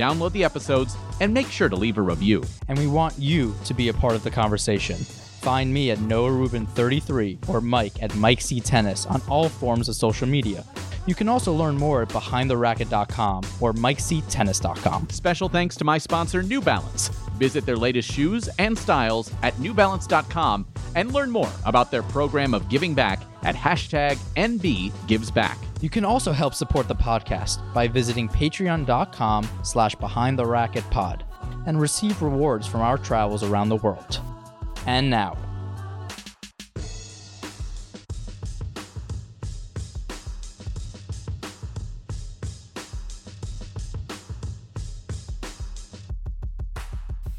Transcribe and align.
Download 0.00 0.32
the 0.32 0.44
episodes 0.44 0.96
and 1.20 1.34
make 1.34 1.48
sure 1.48 1.68
to 1.68 1.76
leave 1.76 1.98
a 1.98 2.02
review. 2.02 2.42
And 2.68 2.78
we 2.78 2.86
want 2.86 3.18
you 3.18 3.54
to 3.66 3.74
be 3.74 3.90
a 3.90 3.92
part 3.92 4.14
of 4.14 4.24
the 4.24 4.30
conversation. 4.30 4.96
Find 4.96 5.70
me 5.72 5.90
at 5.90 6.00
Noah 6.00 6.32
Rubin 6.32 6.66
33 6.66 7.38
or 7.48 7.60
Mike 7.60 8.02
at 8.02 8.16
Mike 8.16 8.40
C 8.40 8.60
Tennis 8.60 9.04
on 9.04 9.20
all 9.28 9.50
forms 9.50 9.90
of 9.90 9.94
social 9.94 10.26
media. 10.26 10.64
You 11.06 11.14
can 11.14 11.28
also 11.28 11.52
learn 11.52 11.76
more 11.76 12.00
at 12.00 12.08
behindtheracket.com 12.08 13.44
or 13.60 13.74
mikectennis.com. 13.74 15.10
Special 15.10 15.50
thanks 15.50 15.76
to 15.76 15.84
my 15.84 15.98
sponsor, 15.98 16.42
New 16.42 16.62
Balance. 16.62 17.08
Visit 17.36 17.66
their 17.66 17.76
latest 17.76 18.10
shoes 18.10 18.48
and 18.58 18.78
styles 18.78 19.30
at 19.42 19.54
newbalance.com 19.56 20.66
and 20.94 21.12
learn 21.12 21.30
more 21.30 21.52
about 21.66 21.90
their 21.90 22.02
program 22.04 22.54
of 22.54 22.70
giving 22.70 22.94
back 22.94 23.20
at 23.42 23.54
hashtag 23.54 24.16
NBGivesBack. 24.36 25.56
You 25.80 25.90
can 25.90 26.04
also 26.04 26.32
help 26.32 26.54
support 26.54 26.88
the 26.88 26.94
podcast 26.94 27.72
by 27.72 27.88
visiting 27.88 28.28
patreon.com 28.28 29.48
slash 29.62 29.96
behindtheracketpod 29.96 31.22
and 31.66 31.80
receive 31.80 32.20
rewards 32.22 32.66
from 32.66 32.80
our 32.80 32.98
travels 32.98 33.42
around 33.42 33.68
the 33.68 33.76
world. 33.76 34.20
And 34.86 35.10
now, 35.10 35.36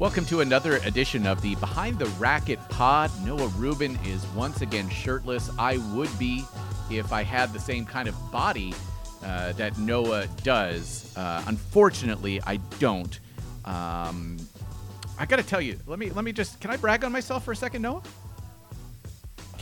Welcome 0.02 0.24
to 0.26 0.40
another 0.40 0.78
edition 0.78 1.28
of 1.28 1.40
the 1.42 1.54
Behind 1.54 1.96
the 1.96 2.06
Racket 2.18 2.58
Pod. 2.70 3.08
Noah 3.24 3.46
Rubin 3.50 3.96
is 4.04 4.26
once 4.34 4.60
again 4.60 4.88
shirtless. 4.88 5.48
I 5.60 5.76
would 5.94 6.10
be 6.18 6.44
if 6.90 7.12
I 7.12 7.22
had 7.22 7.52
the 7.52 7.60
same 7.60 7.86
kind 7.86 8.08
of 8.08 8.32
body 8.32 8.74
uh, 9.24 9.52
that 9.52 9.78
Noah 9.78 10.26
does. 10.42 11.16
Uh, 11.16 11.44
unfortunately, 11.46 12.42
I 12.42 12.56
don't. 12.80 13.20
Um, 13.64 14.38
I 15.20 15.24
got 15.24 15.36
to 15.36 15.44
tell 15.44 15.60
you. 15.60 15.78
Let 15.86 16.00
me 16.00 16.10
let 16.10 16.24
me 16.24 16.32
just. 16.32 16.60
Can 16.60 16.72
I 16.72 16.78
brag 16.78 17.04
on 17.04 17.12
myself 17.12 17.44
for 17.44 17.52
a 17.52 17.56
second, 17.56 17.82
Noah? 17.82 18.02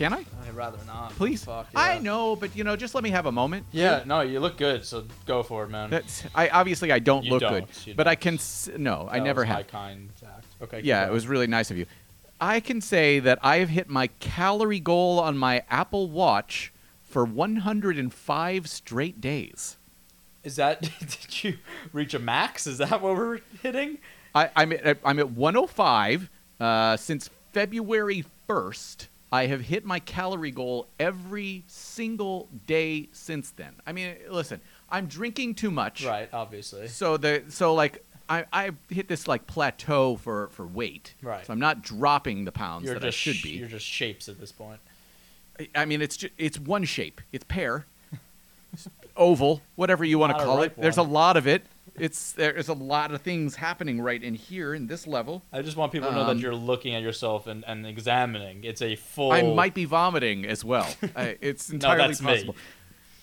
Can 0.01 0.15
I? 0.15 0.25
I'd 0.47 0.55
rather 0.55 0.79
not. 0.87 1.11
Please. 1.11 1.45
Fuck, 1.45 1.67
yeah. 1.75 1.79
I 1.79 1.99
know, 1.99 2.35
but 2.35 2.57
you 2.57 2.65
know, 2.65 2.75
just 2.75 2.95
let 2.95 3.05
me 3.05 3.11
have 3.11 3.27
a 3.27 3.33
moment. 3.33 3.67
Yeah, 3.71 4.03
no, 4.07 4.23
you 4.23 4.41
look 4.41 4.57
good, 4.57 4.83
so 4.87 5.05
go 5.27 5.43
for 5.43 5.65
it, 5.65 5.69
man. 5.69 5.91
That's 5.91 6.25
I 6.35 6.49
obviously 6.49 6.91
I 6.91 7.01
don't 7.01 7.23
You 7.23 7.33
look 7.33 7.43
don't, 7.43 7.53
good, 7.53 7.87
you 7.87 7.95
but 7.95 8.09
I 8.09 8.15
don't. 8.15 8.21
can. 8.23 8.35
s- 8.37 8.71
No, 8.79 9.07
I 9.11 9.19
That 9.19 9.25
never 9.27 9.43
was 9.43 9.49
have. 9.49 9.57
My 9.59 9.63
kind 9.65 10.09
act. 10.27 10.47
Okay. 10.63 10.81
Yeah, 10.85 11.07
it 11.07 11.13
was 11.13 11.27
really 11.27 11.47
nice 11.47 11.71
of 11.71 11.77
you. 11.77 11.85
I 12.41 12.61
can 12.61 12.81
say 12.81 13.21
that 13.21 13.41
I 13.43 13.59
have 13.59 13.69
hit 13.69 13.91
my 13.91 14.07
calorie 14.21 14.81
goal 14.81 15.21
on 15.21 15.37
my 15.37 15.65
Apple 15.69 16.09
Watch 16.09 16.73
for 17.03 17.27
105 17.27 18.67
straight 18.71 19.21
days. 19.21 19.77
Is 20.43 20.57
that? 20.57 20.81
did 21.01 21.45
you 21.45 21.59
reach 21.93 22.15
a 22.15 22.19
max? 22.19 22.67
Is 22.67 22.79
that 22.79 23.03
what 23.03 23.17
we're 23.17 23.41
hitting? 23.63 23.99
I, 24.35 24.49
I'm 24.57 24.73
at 24.73 24.97
I'm 25.05 25.19
at 25.19 25.31
105 25.33 26.31
uh, 26.59 26.97
since 26.97 27.29
February 27.53 28.25
1st. 28.49 29.09
I 29.33 29.47
have 29.47 29.61
hit 29.61 29.85
my 29.85 30.01
calorie 30.01 30.51
goal 30.51 30.89
every 30.99 31.65
single 31.69 32.49
day 32.67 33.09
since 33.13 33.51
then. 33.53 33.75
I 33.87 33.93
mean, 33.93 34.17
listen, 34.29 34.61
I'm 34.91 35.07
drinking 35.07 35.55
too 35.55 35.71
much. 35.71 36.05
Right. 36.05 36.29
Obviously. 36.33 36.89
So 36.89 37.17
the 37.17 37.45
so 37.49 37.75
like 37.75 38.05
I, 38.29 38.45
I 38.53 38.71
hit 38.89 39.09
this 39.09 39.29
like 39.29 39.47
plateau 39.47 40.17
for 40.17 40.49
for 40.49 40.67
weight. 40.67 41.15
Right. 41.23 41.47
So 41.47 41.53
I'm 41.53 41.61
not 41.61 41.83
dropping 41.83 42.45
the 42.45 42.53
pounds 42.53 42.85
You're 42.85 42.95
that 42.95 43.03
just 43.03 43.19
I 43.19 43.33
should 43.33 43.43
be. 43.43 43.51
You're 43.51 43.69
just 43.69 43.87
shapes 43.87 44.29
at 44.29 44.41
this 44.41 44.53
point. 44.53 44.81
I 45.75 45.85
mean, 45.85 46.01
it's 46.01 46.17
just, 46.17 46.33
it's 46.39 46.59
one 46.59 46.85
shape. 46.85 47.21
It's 47.33 47.45
pear, 47.45 47.85
oval, 49.17 49.63
whatever 49.77 50.05
you 50.05 50.19
want 50.19 50.37
to 50.37 50.43
call 50.43 50.59
it. 50.59 50.69
ripe 50.69 50.77
There's 50.77 50.97
a 50.97 51.03
lot 51.03 51.37
of 51.37 51.47
it. 51.47 51.65
It's 52.01 52.33
there's 52.33 52.69
a 52.69 52.73
lot 52.75 53.13
of 53.13 53.21
things 53.23 53.57
happening 53.57 54.01
right 54.01 54.23
in 54.23 54.35
here 54.35 54.75
in 54.75 54.87
this 54.87 55.07
level. 55.07 55.43
I 55.53 55.63
just 55.63 55.77
want 55.77 55.93
people 55.93 56.09
to 56.09 56.15
know 56.15 56.25
that 56.25 56.31
Um, 56.33 56.39
you're 56.39 56.55
looking 56.55 56.95
at 56.95 57.03
yourself 57.03 57.47
and, 57.47 57.63
and 57.67 57.87
examining. 57.87 58.65
It's 58.65 58.81
a 58.83 58.97
full. 58.97 59.33
I 59.33 59.43
might 59.43 59.75
be 59.75 59.85
vomiting 59.85 60.47
as 60.47 60.65
well. 60.65 60.89
I, 61.17 61.37
it's 61.41 61.71
No, 61.71 61.75
entirely 61.75 62.09
me. 62.09 62.15
possible. 62.21 62.57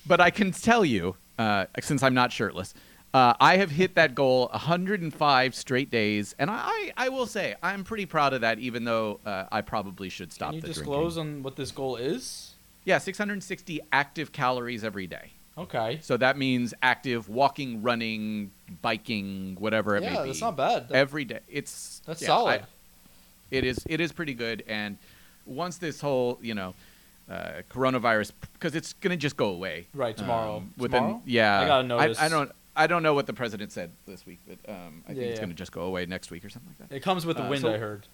But 0.06 0.22
I 0.22 0.30
can 0.30 0.52
tell 0.52 0.86
you, 0.86 1.16
uh, 1.38 1.66
since 1.82 2.02
I'm 2.04 2.14
not 2.14 2.32
shirtless, 2.32 2.74
uh, 3.14 3.34
I 3.40 3.58
have 3.58 3.72
hit 3.72 3.96
that 3.96 4.16
goal 4.16 4.48
105 4.52 5.56
straight 5.56 5.90
days, 5.90 6.36
and 6.38 6.50
I, 6.52 6.56
I, 6.66 6.94
I 7.06 7.10
will 7.10 7.26
say 7.26 7.56
I'm 7.64 7.84
pretty 7.84 8.06
proud 8.06 8.34
of 8.34 8.42
that. 8.42 8.60
Even 8.60 8.84
though 8.84 9.20
uh, 9.26 9.46
I 9.52 9.62
probably 9.62 10.10
should 10.10 10.32
stop 10.32 10.50
Can 10.52 10.56
you 10.58 10.62
disclose 10.62 11.16
drinking. 11.16 11.38
on 11.38 11.44
what 11.44 11.56
this 11.56 11.72
goal 11.72 11.96
is? 11.96 12.54
Yeah, 12.86 13.00
660 13.00 13.82
active 13.92 14.32
calories 14.32 14.84
every 14.84 15.08
day. 15.08 15.32
Okay. 15.58 16.00
So 16.02 16.18
that 16.18 16.38
means 16.38 16.74
active 16.84 17.30
walking, 17.30 17.82
running, 17.82 18.52
biking, 18.82 19.56
whatever 19.60 19.96
it 19.96 20.02
may 20.02 20.10
be. 20.10 20.14
Yeah, 20.14 20.24
that's 20.26 20.42
not 20.42 20.56
bad. 20.56 20.90
That- 20.90 20.96
Every 20.96 21.26
day. 21.26 21.40
It's 21.48 22.02
That's 22.06 22.22
yeah, 22.22 22.28
solid. 22.28 22.62
I- 22.62 22.66
it 23.50 23.64
is 23.64 23.80
it 23.88 24.02
is 24.02 24.12
pretty 24.12 24.34
good 24.34 24.64
and 24.68 24.98
once 25.46 25.78
this 25.78 26.02
whole, 26.02 26.38
you 26.42 26.54
know, 26.54 26.74
uh, 27.30 27.62
coronavirus 27.72 28.34
because 28.54 28.76
it's 28.76 28.92
going 28.94 29.12
to 29.12 29.18
just 29.18 29.38
go 29.38 29.50
away. 29.50 29.88
Right, 29.94 30.16
tomorrow. 30.16 30.58
Um, 30.58 30.74
within 30.78 31.02
Tomorrow? 31.04 31.22
yeah. 31.26 31.62
I 31.62 31.66
gotta 31.68 31.88
notice. 31.88 32.20
I, 32.20 32.28
don't 32.30 32.52
I 32.76 32.88
don't 32.88 33.02
know 33.04 33.14
what 33.14 33.26
the 33.26 33.34
president 33.34 33.72
said 33.72 33.92
this 34.06 34.26
week, 34.26 34.40
but 34.48 34.58
um, 34.70 35.04
I 35.08 35.12
Yeah, 35.12 35.16
think 35.16 35.18
it's 35.20 35.30
yeah. 35.32 35.38
going 35.38 35.50
to 35.50 35.56
just 35.56 35.72
go 35.72 35.82
away 35.82 36.06
next 36.06 36.30
week 36.32 36.44
or 36.46 36.50
something 36.50 36.74
like 36.80 36.90
that. 36.90 36.96
It 36.96 37.00
comes 37.02 37.26
with 37.26 37.38
the 37.38 37.44
Uh, 37.46 37.50
wind, 37.50 37.62
so- 37.62 37.74
I 37.74 37.78
heard. 37.78 38.08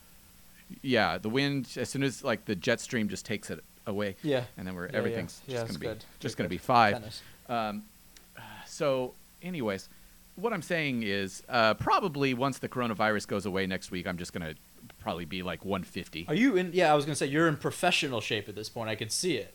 Yeah, 0.82 1.18
the 1.18 1.30
wind 1.30 1.68
as 1.76 1.90
soon 1.90 2.04
as 2.04 2.24
like 2.24 2.46
the 2.46 2.56
jet 2.56 2.80
stream 2.80 3.10
just 3.10 3.26
takes 3.26 3.50
it 3.52 3.64
away 3.86 4.16
Yeah. 4.24 4.46
and 4.58 4.66
then 4.68 4.74
we're 4.76 4.86
Yeah, 4.86 4.92
yeah. 4.94 4.98
everything's 5.00 5.42
Yeah, 5.46 5.54
just 5.66 5.80
going 5.80 5.96
to 5.96 5.96
be 6.00 6.06
just 6.20 6.38
going 6.38 6.46
to 6.46 6.50
be 6.50 6.58
five. 6.58 6.94
Tennis. 6.94 7.22
Um, 7.50 7.84
so, 8.68 9.14
anyways, 9.42 9.90
what 10.36 10.54
I'm 10.54 10.62
saying 10.62 11.04
is 11.04 11.44
uh, 11.50 11.74
probably 11.76 12.34
once 12.34 12.60
the 12.60 12.70
coronavirus 12.70 13.28
goes 13.28 13.46
away 13.46 13.68
next 13.68 13.92
week, 13.92 14.08
I'm 14.08 14.18
just 14.18 14.34
gonna 14.34 14.56
probably 15.00 15.26
be 15.26 15.44
like 15.44 15.64
150. 15.66 16.26
Are 16.28 16.36
you 16.36 16.56
in? 16.56 16.72
Yeah, 16.74 16.92
I 16.92 16.96
was 16.96 17.06
gonna 17.06 17.16
say 17.16 17.28
you're 17.28 17.48
in 17.48 17.58
professional 17.58 18.22
shape 18.22 18.50
at 18.50 18.56
this 18.56 18.70
point. 18.70 18.90
I 18.90 18.96
can 18.96 19.10
see 19.10 19.38
it. 19.38 19.54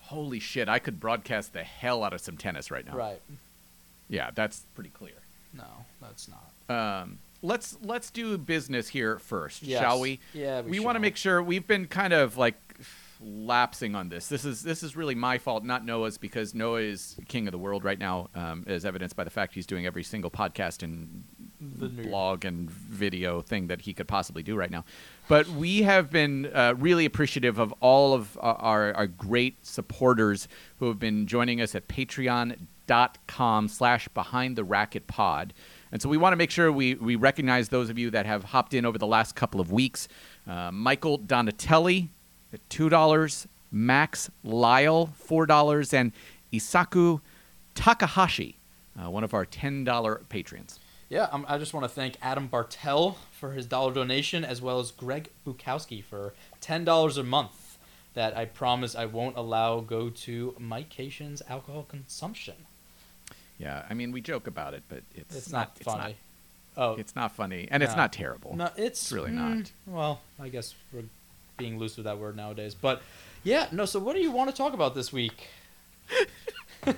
Holy 0.00 0.40
shit! 0.40 0.68
I 0.68 0.78
could 0.78 1.00
broadcast 1.00 1.52
the 1.54 1.62
hell 1.62 2.04
out 2.04 2.12
of 2.12 2.20
some 2.20 2.36
tennis 2.36 2.70
right 2.70 2.84
now. 2.84 2.96
Right. 2.96 3.20
Yeah, 4.08 4.30
that's 4.34 4.66
pretty 4.74 4.90
clear. 4.90 5.14
No, 5.54 5.64
that's 6.00 6.28
not. 6.28 7.02
Um, 7.02 7.18
let's 7.40 7.78
let's 7.82 8.10
do 8.10 8.36
business 8.36 8.88
here 8.88 9.18
first, 9.18 9.62
Yes. 9.62 9.80
shall 9.80 10.00
we? 10.00 10.20
Yeah, 10.34 10.60
we 10.60 10.72
we 10.72 10.80
want 10.80 10.96
to 10.96 11.00
make 11.00 11.16
sure 11.16 11.42
we've 11.42 11.66
been 11.66 11.86
kind 11.86 12.12
of 12.12 12.36
like 12.36 12.56
lapsing 13.24 13.94
on 13.94 14.08
this. 14.08 14.26
This 14.28 14.44
is 14.44 14.62
this 14.62 14.82
is 14.82 14.96
really 14.96 15.14
my 15.14 15.38
fault, 15.38 15.64
not 15.64 15.84
Noah's, 15.84 16.18
because 16.18 16.54
Noah 16.54 16.80
is 16.80 17.16
king 17.28 17.46
of 17.48 17.52
the 17.52 17.58
world 17.58 17.84
right 17.84 17.98
now, 17.98 18.28
um, 18.34 18.64
as 18.66 18.84
evidenced 18.84 19.16
by 19.16 19.24
the 19.24 19.30
fact 19.30 19.54
he's 19.54 19.66
doing 19.66 19.86
every 19.86 20.02
single 20.02 20.30
podcast 20.30 20.82
and 20.82 21.24
blog 21.60 22.44
and 22.44 22.70
video 22.70 23.40
thing 23.40 23.68
that 23.68 23.82
he 23.82 23.94
could 23.94 24.08
possibly 24.08 24.42
do 24.42 24.56
right 24.56 24.70
now. 24.70 24.84
But 25.28 25.48
we 25.48 25.82
have 25.82 26.10
been 26.10 26.50
uh, 26.52 26.74
really 26.76 27.04
appreciative 27.04 27.58
of 27.58 27.72
all 27.80 28.14
of 28.14 28.36
our, 28.40 28.92
our, 28.94 29.06
great 29.06 29.64
supporters 29.64 30.48
who 30.78 30.88
have 30.88 30.98
been 30.98 31.26
joining 31.26 31.60
us 31.60 31.74
at 31.74 31.86
patreon.com 31.88 33.68
slash 33.68 34.08
behind 34.08 34.56
the 34.56 34.64
racket 34.64 35.06
pod. 35.06 35.54
And 35.92 36.02
so 36.02 36.08
we 36.08 36.16
want 36.16 36.32
to 36.32 36.36
make 36.36 36.50
sure 36.50 36.72
we, 36.72 36.94
we 36.94 37.16
recognize 37.16 37.68
those 37.68 37.90
of 37.90 37.98
you 37.98 38.10
that 38.10 38.26
have 38.26 38.44
hopped 38.44 38.74
in 38.74 38.84
over 38.84 38.98
the 38.98 39.06
last 39.06 39.36
couple 39.36 39.60
of 39.60 39.70
weeks. 39.70 40.08
Uh, 40.46 40.72
Michael 40.72 41.18
Donatelli 41.18 42.10
at 42.10 42.21
$2, 42.70 43.46
Max 43.70 44.30
Lyle, 44.44 45.12
$4, 45.28 45.92
and 45.94 46.12
Isaku 46.52 47.20
Takahashi, 47.74 48.56
uh, 48.98 49.10
one 49.10 49.24
of 49.24 49.32
our 49.34 49.46
$10 49.46 50.28
patrons. 50.28 50.78
Yeah, 51.08 51.28
um, 51.30 51.44
I 51.46 51.58
just 51.58 51.74
want 51.74 51.84
to 51.84 51.88
thank 51.90 52.16
Adam 52.22 52.46
Bartel 52.46 53.18
for 53.32 53.52
his 53.52 53.66
dollar 53.66 53.92
donation, 53.92 54.46
as 54.46 54.62
well 54.62 54.80
as 54.80 54.90
Greg 54.90 55.28
Bukowski 55.46 56.02
for 56.02 56.32
ten 56.62 56.86
dollars 56.86 57.18
a 57.18 57.22
month 57.22 57.76
that 58.14 58.34
I 58.34 58.46
promise 58.46 58.94
I 58.94 59.04
won't 59.04 59.36
allow 59.36 59.80
go 59.80 60.08
to 60.08 60.54
Mike 60.58 60.88
Cation's 60.88 61.42
alcohol 61.50 61.84
consumption. 61.86 62.54
Yeah, 63.58 63.84
I 63.90 63.92
mean 63.92 64.10
we 64.10 64.22
joke 64.22 64.46
about 64.46 64.72
it, 64.72 64.84
but 64.88 65.02
it's, 65.14 65.36
It's, 65.36 65.52
not, 65.52 65.72
It's 65.76 65.84
funny. 65.84 66.16
not, 66.76 66.82
oh, 66.82 66.94
it's 66.94 67.14
not 67.14 67.32
funny, 67.32 67.68
and 67.70 67.82
it's 67.82 67.94
not 67.94 68.14
terrible. 68.14 68.56
no, 68.56 68.70
it's, 68.78 69.02
It's 69.02 69.12
really 69.12 69.32
mm, 69.32 69.34
not. 69.34 69.72
Well, 69.86 70.20
I 70.40 70.48
guess 70.48 70.74
we're 70.94 71.02
being 71.62 71.78
loose 71.78 71.96
with 71.96 72.04
that 72.04 72.18
word 72.18 72.34
nowadays, 72.36 72.74
but 72.74 73.02
yeah, 73.44 73.68
no. 73.70 73.84
So 73.84 74.00
what 74.00 74.16
do 74.16 74.22
you 74.22 74.32
want 74.32 74.50
to 74.50 74.56
talk 74.56 74.72
about 74.74 74.94
this 74.94 75.12
week? 75.12 75.48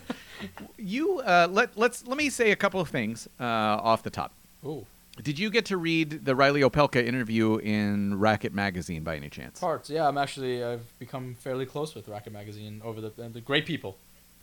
You 0.77 1.21
uh, 1.21 1.49
let 1.51 1.77
let's 1.79 2.07
let 2.07 2.19
me 2.19 2.29
say 2.29 2.51
a 2.51 2.57
couple 2.57 2.81
of 2.81 2.89
things 2.89 3.29
uh, 3.41 3.45
off 3.45 4.03
the 4.03 4.11
top. 4.11 4.33
Ooh, 4.67 4.85
Did 5.23 5.39
you 5.39 5.49
get 5.49 5.65
to 5.67 5.77
read 5.79 6.25
the 6.27 6.35
Reilly 6.35 6.61
Opelka 6.61 7.03
interview 7.05 7.57
in 7.57 8.19
Racket 8.19 8.53
magazine 8.53 9.03
by 9.05 9.17
any 9.17 9.31
chance? 9.31 9.59
parts. 9.61 9.89
Yeah, 9.89 10.07
I'm 10.07 10.19
actually 10.19 10.63
I've 10.63 10.99
become 10.99 11.35
fairly 11.35 11.65
close 11.65 11.95
with 11.95 12.09
Racket 12.09 12.33
Magazine 12.33 12.83
over 12.85 13.01
the, 13.01 13.11
the 13.29 13.41
great 13.41 13.65
people, 13.65 13.97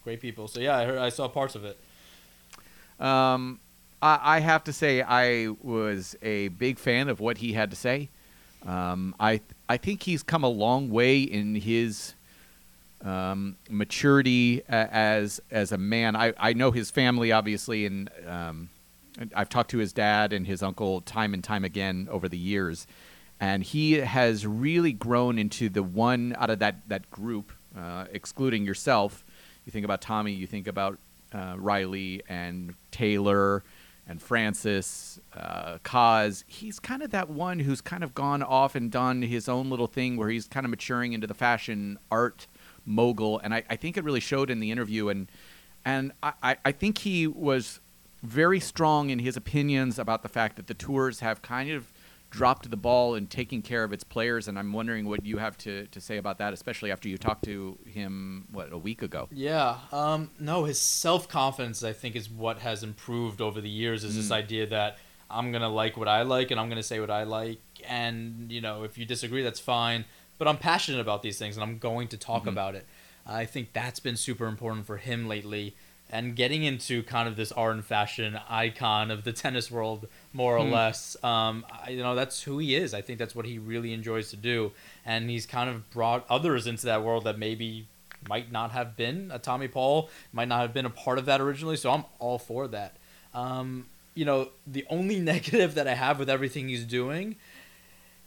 great 0.03 0.21
people. 0.21 0.47
So 0.47 0.59
yeah, 0.59 0.77
I 0.77 0.85
heard 0.85 0.97
I 0.97 1.09
saw 1.09 1.27
parts 1.27 1.53
of 1.55 1.65
it. 1.65 1.77
Um, 2.99 3.59
I, 4.01 4.37
I 4.37 4.39
have 4.39 4.63
to 4.63 4.73
say 4.73 5.03
I 5.03 5.49
was 5.61 6.15
a 6.23 6.47
big 6.47 6.79
fan 6.79 7.09
of 7.09 7.19
what 7.19 7.37
he 7.39 7.53
had 7.53 7.69
to 7.71 7.75
say. 7.75 8.09
Um, 8.65 9.13
I 9.19 9.41
I 9.71 9.77
think 9.77 10.03
he's 10.03 10.21
come 10.21 10.43
a 10.43 10.49
long 10.49 10.89
way 10.89 11.21
in 11.21 11.55
his 11.55 12.13
um, 13.05 13.55
maturity 13.69 14.63
as 14.67 15.39
as 15.49 15.71
a 15.71 15.77
man. 15.77 16.13
I, 16.13 16.33
I 16.37 16.51
know 16.51 16.71
his 16.71 16.91
family 16.91 17.31
obviously, 17.31 17.85
and 17.85 18.09
um, 18.27 18.69
I've 19.33 19.47
talked 19.47 19.71
to 19.71 19.77
his 19.77 19.93
dad 19.93 20.33
and 20.33 20.45
his 20.45 20.61
uncle 20.61 20.99
time 20.99 21.33
and 21.33 21.41
time 21.41 21.63
again 21.63 22.09
over 22.11 22.27
the 22.27 22.37
years, 22.37 22.85
and 23.39 23.63
he 23.63 23.93
has 23.93 24.45
really 24.45 24.91
grown 24.91 25.39
into 25.39 25.69
the 25.69 25.83
one 25.83 26.35
out 26.37 26.49
of 26.49 26.59
that 26.59 26.89
that 26.89 27.09
group, 27.09 27.53
uh, 27.73 28.07
excluding 28.11 28.65
yourself. 28.65 29.23
You 29.65 29.71
think 29.71 29.85
about 29.85 30.01
Tommy, 30.01 30.33
you 30.33 30.47
think 30.47 30.67
about 30.67 30.99
uh, 31.31 31.55
Reilly 31.57 32.23
and 32.27 32.75
Taylor 32.91 33.63
and 34.07 34.21
Frances, 34.21 35.19
uh, 35.35 35.77
Kaz. 35.83 36.43
He's 36.47 36.79
kind 36.79 37.01
of 37.01 37.11
that 37.11 37.29
one 37.29 37.59
who's 37.59 37.81
kind 37.81 38.03
of 38.03 38.13
gone 38.13 38.43
off 38.43 38.75
and 38.75 38.91
done 38.91 39.21
his 39.21 39.47
own 39.47 39.69
little 39.69 39.87
thing 39.87 40.17
where 40.17 40.29
he's 40.29 40.47
kind 40.47 40.65
of 40.65 40.69
maturing 40.69 41.13
into 41.13 41.27
the 41.27 41.33
fashion 41.33 41.97
art 42.11 42.47
mogul, 42.85 43.39
and 43.43 43.53
I, 43.53 43.63
I 43.69 43.75
think 43.75 43.95
it 43.97 44.03
really 44.03 44.19
showed 44.19 44.49
in 44.49 44.59
the 44.59 44.71
interview. 44.71 45.09
And 45.09 45.27
and 45.85 46.11
I, 46.21 46.33
I- 46.43 46.57
I 46.65 46.71
think 46.71 46.99
he 46.99 47.27
was 47.27 47.79
very 48.23 48.59
strong 48.59 49.09
in 49.09 49.19
his 49.19 49.35
opinions 49.35 49.97
about 49.97 50.21
the 50.23 50.29
fact 50.29 50.55
that 50.57 50.67
the 50.67 50.73
tours 50.75 51.21
have 51.21 51.41
kind 51.41 51.71
of 51.71 51.91
dropped 52.31 52.71
the 52.71 52.77
ball 52.77 53.13
in 53.13 53.27
taking 53.27 53.61
care 53.61 53.83
of 53.83 53.93
its 53.93 54.03
players. 54.03 54.47
And 54.47 54.57
I'm 54.57 54.73
wondering 54.73 55.05
what 55.07 55.23
you 55.25 55.37
have 55.37 55.57
to, 55.59 55.85
to 55.87 56.01
say 56.01 56.17
about 56.17 56.39
that, 56.39 56.53
especially 56.53 56.91
after 56.91 57.07
you 57.07 57.17
talked 57.17 57.43
to 57.45 57.77
him 57.85 58.47
what 58.51 58.71
a 58.73 58.77
week 58.77 59.03
ago. 59.03 59.27
Yeah. 59.31 59.77
Um, 59.91 60.31
no, 60.39 60.63
his 60.63 60.79
self 60.79 61.27
confidence, 61.27 61.83
I 61.83 61.93
think, 61.93 62.15
is 62.15 62.29
what 62.29 62.59
has 62.59 62.81
improved 62.83 63.41
over 63.41 63.61
the 63.61 63.69
years. 63.69 64.03
Is 64.03 64.15
this 64.15 64.29
Mm. 64.29 64.41
idea 64.43 64.65
that 64.67 64.97
I'm 65.29 65.51
gonna 65.51 65.69
like 65.69 65.95
what 65.97 66.07
I 66.07 66.23
like 66.23 66.51
and 66.51 66.59
I'm 66.59 66.67
gonna 66.69 66.81
say 66.83 66.99
what 66.99 67.11
I 67.11 67.23
like, 67.23 67.59
and 67.87 68.51
you 68.51 68.59
know, 68.61 68.83
if 68.83 68.97
you 68.97 69.05
disagree, 69.05 69.43
that's 69.43 69.59
fine. 69.59 70.05
But 70.37 70.47
I'm 70.47 70.57
passionate 70.57 70.99
about 71.01 71.21
these 71.21 71.37
things 71.37 71.55
and 71.55 71.63
I'm 71.63 71.77
going 71.77 72.07
to 72.09 72.17
talk 72.17 72.43
Mhm. 72.45 72.47
about 72.49 72.75
it. 72.75 72.87
I 73.25 73.45
think 73.45 73.73
that's 73.73 73.99
been 73.99 74.17
super 74.17 74.47
important 74.47 74.85
for 74.87 74.97
him 74.97 75.27
lately, 75.27 75.75
and 76.09 76.35
getting 76.35 76.63
into 76.63 77.03
kind 77.03 77.27
of 77.29 77.35
this 77.37 77.51
art 77.53 77.75
and 77.75 77.85
fashion 77.85 78.39
icon 78.49 79.11
of 79.11 79.23
the 79.23 79.31
tennis 79.43 79.69
world, 79.69 80.07
more 80.33 80.57
or 80.57 80.65
Hmm. 80.65 80.71
less. 80.71 81.17
Um, 81.23 81.65
I, 81.69 81.89
you 81.91 82.01
know, 82.03 82.15
that's 82.15 82.43
who 82.43 82.57
he 82.59 82.75
is. 82.75 82.93
I 82.93 83.01
think 83.01 83.19
that's 83.19 83.35
what 83.35 83.45
he 83.45 83.57
really 83.59 83.93
enjoys 83.93 84.29
to 84.31 84.37
do, 84.37 84.71
and 85.05 85.29
he's 85.29 85.45
kind 85.45 85.69
of 85.69 85.89
brought 85.91 86.25
others 86.29 86.67
into 86.67 86.85
that 86.85 87.03
world 87.03 87.23
that 87.25 87.37
maybe 87.37 87.87
might 88.27 88.51
not 88.51 88.71
have 88.71 88.95
been 88.95 89.31
a 89.33 89.39
Tommy 89.39 89.67
Paul, 89.67 90.09
might 90.31 90.47
not 90.47 90.61
have 90.61 90.73
been 90.73 90.85
a 90.85 90.89
part 90.91 91.17
of 91.17 91.25
that 91.25 91.41
originally. 91.41 91.75
So 91.75 91.91
I'm 91.91 92.05
all 92.19 92.37
for 92.37 92.67
that. 92.67 92.95
Um, 93.33 93.87
you 94.13 94.25
know, 94.25 94.49
the 94.67 94.85
only 94.89 95.19
negative 95.33 95.73
that 95.75 95.87
I 95.87 95.95
have 95.95 96.19
with 96.19 96.29
everything 96.29 96.69
he's 96.69 96.85
doing 96.85 97.35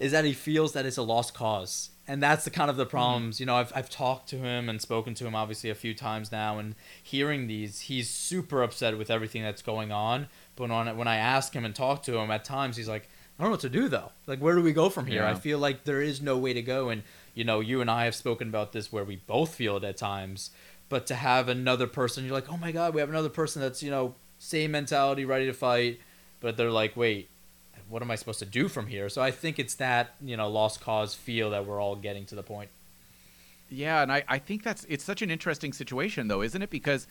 is 0.00 0.10
that 0.12 0.24
he 0.24 0.32
feels 0.32 0.72
that 0.72 0.84
it's 0.84 0.96
a 0.96 1.02
lost 1.02 1.32
cause. 1.34 1.90
And 2.06 2.22
that's 2.22 2.44
the 2.44 2.50
kind 2.50 2.68
of 2.70 2.76
the 2.76 2.84
mm. 2.84 2.90
problems. 2.90 3.40
You 3.40 3.46
know, 3.46 3.56
I've, 3.56 3.72
I've 3.74 3.88
talked 3.88 4.28
to 4.28 4.36
him 4.36 4.68
and 4.68 4.80
spoken 4.80 5.14
to 5.14 5.26
him 5.26 5.34
obviously 5.34 5.70
a 5.70 5.74
few 5.74 5.94
times 5.94 6.30
now, 6.30 6.58
and 6.58 6.74
hearing 7.02 7.46
these, 7.46 7.80
he's 7.80 8.10
super 8.10 8.62
upset 8.62 8.98
with 8.98 9.10
everything 9.10 9.42
that's 9.42 9.62
going 9.62 9.90
on. 9.90 10.28
But 10.56 10.68
when, 10.68 10.96
when 10.96 11.08
I 11.08 11.16
ask 11.16 11.54
him 11.54 11.64
and 11.64 11.74
talk 11.74 12.02
to 12.04 12.18
him, 12.18 12.30
at 12.30 12.44
times 12.44 12.76
he's 12.76 12.88
like, 12.88 13.08
I 13.38 13.42
don't 13.42 13.48
know 13.48 13.52
what 13.52 13.60
to 13.60 13.68
do 13.68 13.88
though. 13.88 14.12
Like, 14.26 14.38
where 14.38 14.54
do 14.54 14.62
we 14.62 14.72
go 14.72 14.88
from 14.88 15.06
here? 15.06 15.22
Yeah. 15.22 15.30
I 15.30 15.34
feel 15.34 15.58
like 15.58 15.84
there 15.84 16.00
is 16.00 16.20
no 16.20 16.38
way 16.38 16.52
to 16.52 16.62
go. 16.62 16.90
And, 16.90 17.02
you 17.34 17.42
know, 17.42 17.60
you 17.60 17.80
and 17.80 17.90
I 17.90 18.04
have 18.04 18.14
spoken 18.14 18.48
about 18.48 18.72
this 18.72 18.92
where 18.92 19.04
we 19.04 19.16
both 19.16 19.54
feel 19.54 19.76
it 19.76 19.84
at 19.84 19.96
times. 19.96 20.50
But 20.88 21.06
to 21.06 21.14
have 21.14 21.48
another 21.48 21.86
person, 21.86 22.24
you're 22.24 22.34
like, 22.34 22.52
oh 22.52 22.58
my 22.58 22.70
God, 22.70 22.94
we 22.94 23.00
have 23.00 23.08
another 23.08 23.30
person 23.30 23.60
that's, 23.60 23.82
you 23.82 23.90
know, 23.90 24.14
same 24.38 24.70
mentality, 24.70 25.24
ready 25.24 25.46
to 25.46 25.52
fight. 25.54 26.00
But 26.40 26.56
they're 26.56 26.70
like, 26.70 26.96
wait, 26.96 27.30
what 27.88 28.02
am 28.02 28.10
I 28.10 28.16
supposed 28.16 28.38
to 28.40 28.46
do 28.46 28.68
from 28.68 28.86
here? 28.86 29.08
So 29.08 29.22
I 29.22 29.30
think 29.30 29.58
it's 29.58 29.74
that, 29.74 30.14
you 30.22 30.36
know, 30.36 30.48
lost 30.48 30.80
cause 30.80 31.14
feel 31.14 31.50
that 31.50 31.66
we're 31.66 31.80
all 31.80 31.96
getting 31.96 32.26
to 32.26 32.34
the 32.34 32.42
point. 32.42 32.70
Yeah, 33.70 34.02
and 34.02 34.12
I, 34.12 34.24
I 34.28 34.38
think 34.38 34.62
that's 34.62 34.84
it's 34.88 35.04
such 35.04 35.22
an 35.22 35.30
interesting 35.30 35.72
situation 35.72 36.28
though, 36.28 36.42
isn't 36.42 36.60
it? 36.60 36.70
Because 36.70 37.06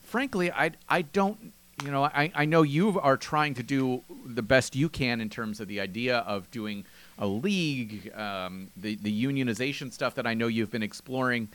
frankly, 0.00 0.50
I 0.52 0.72
I 0.88 1.02
don't 1.02 1.52
you 1.82 1.90
know, 1.90 2.04
I, 2.04 2.30
I 2.34 2.44
know 2.44 2.62
you 2.62 3.00
are 3.00 3.16
trying 3.16 3.54
to 3.54 3.62
do 3.62 4.02
the 4.26 4.42
best 4.42 4.76
you 4.76 4.88
can 4.88 5.20
in 5.20 5.28
terms 5.28 5.58
of 5.58 5.68
the 5.68 5.80
idea 5.80 6.18
of 6.18 6.50
doing 6.50 6.84
a 7.18 7.26
league, 7.26 8.12
um, 8.14 8.70
the 8.76 8.96
the 8.96 9.24
unionization 9.24 9.92
stuff 9.92 10.14
that 10.14 10.26
I 10.26 10.34
know 10.34 10.46
you've 10.46 10.70
been 10.70 10.82
exploring. 10.82 11.48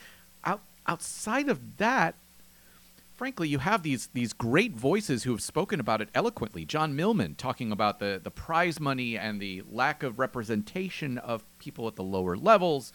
Out, 0.43 0.61
outside 0.85 1.49
of 1.49 1.77
that, 1.77 2.15
frankly, 3.17 3.49
you 3.49 3.59
have 3.59 3.83
these 3.83 4.07
these 4.13 4.31
great 4.31 4.73
voices 4.73 5.23
who 5.23 5.31
have 5.31 5.41
spoken 5.41 5.79
about 5.79 6.01
it 6.01 6.09
eloquently. 6.13 6.63
John 6.63 6.95
Millman 6.95 7.35
talking 7.35 7.71
about 7.71 7.99
the 7.99 8.21
the 8.23 8.31
prize 8.31 8.79
money 8.79 9.17
and 9.17 9.41
the 9.41 9.63
lack 9.69 10.03
of 10.03 10.19
representation 10.19 11.17
of 11.17 11.43
people 11.59 11.87
at 11.87 11.95
the 11.95 12.03
lower 12.03 12.37
levels. 12.37 12.93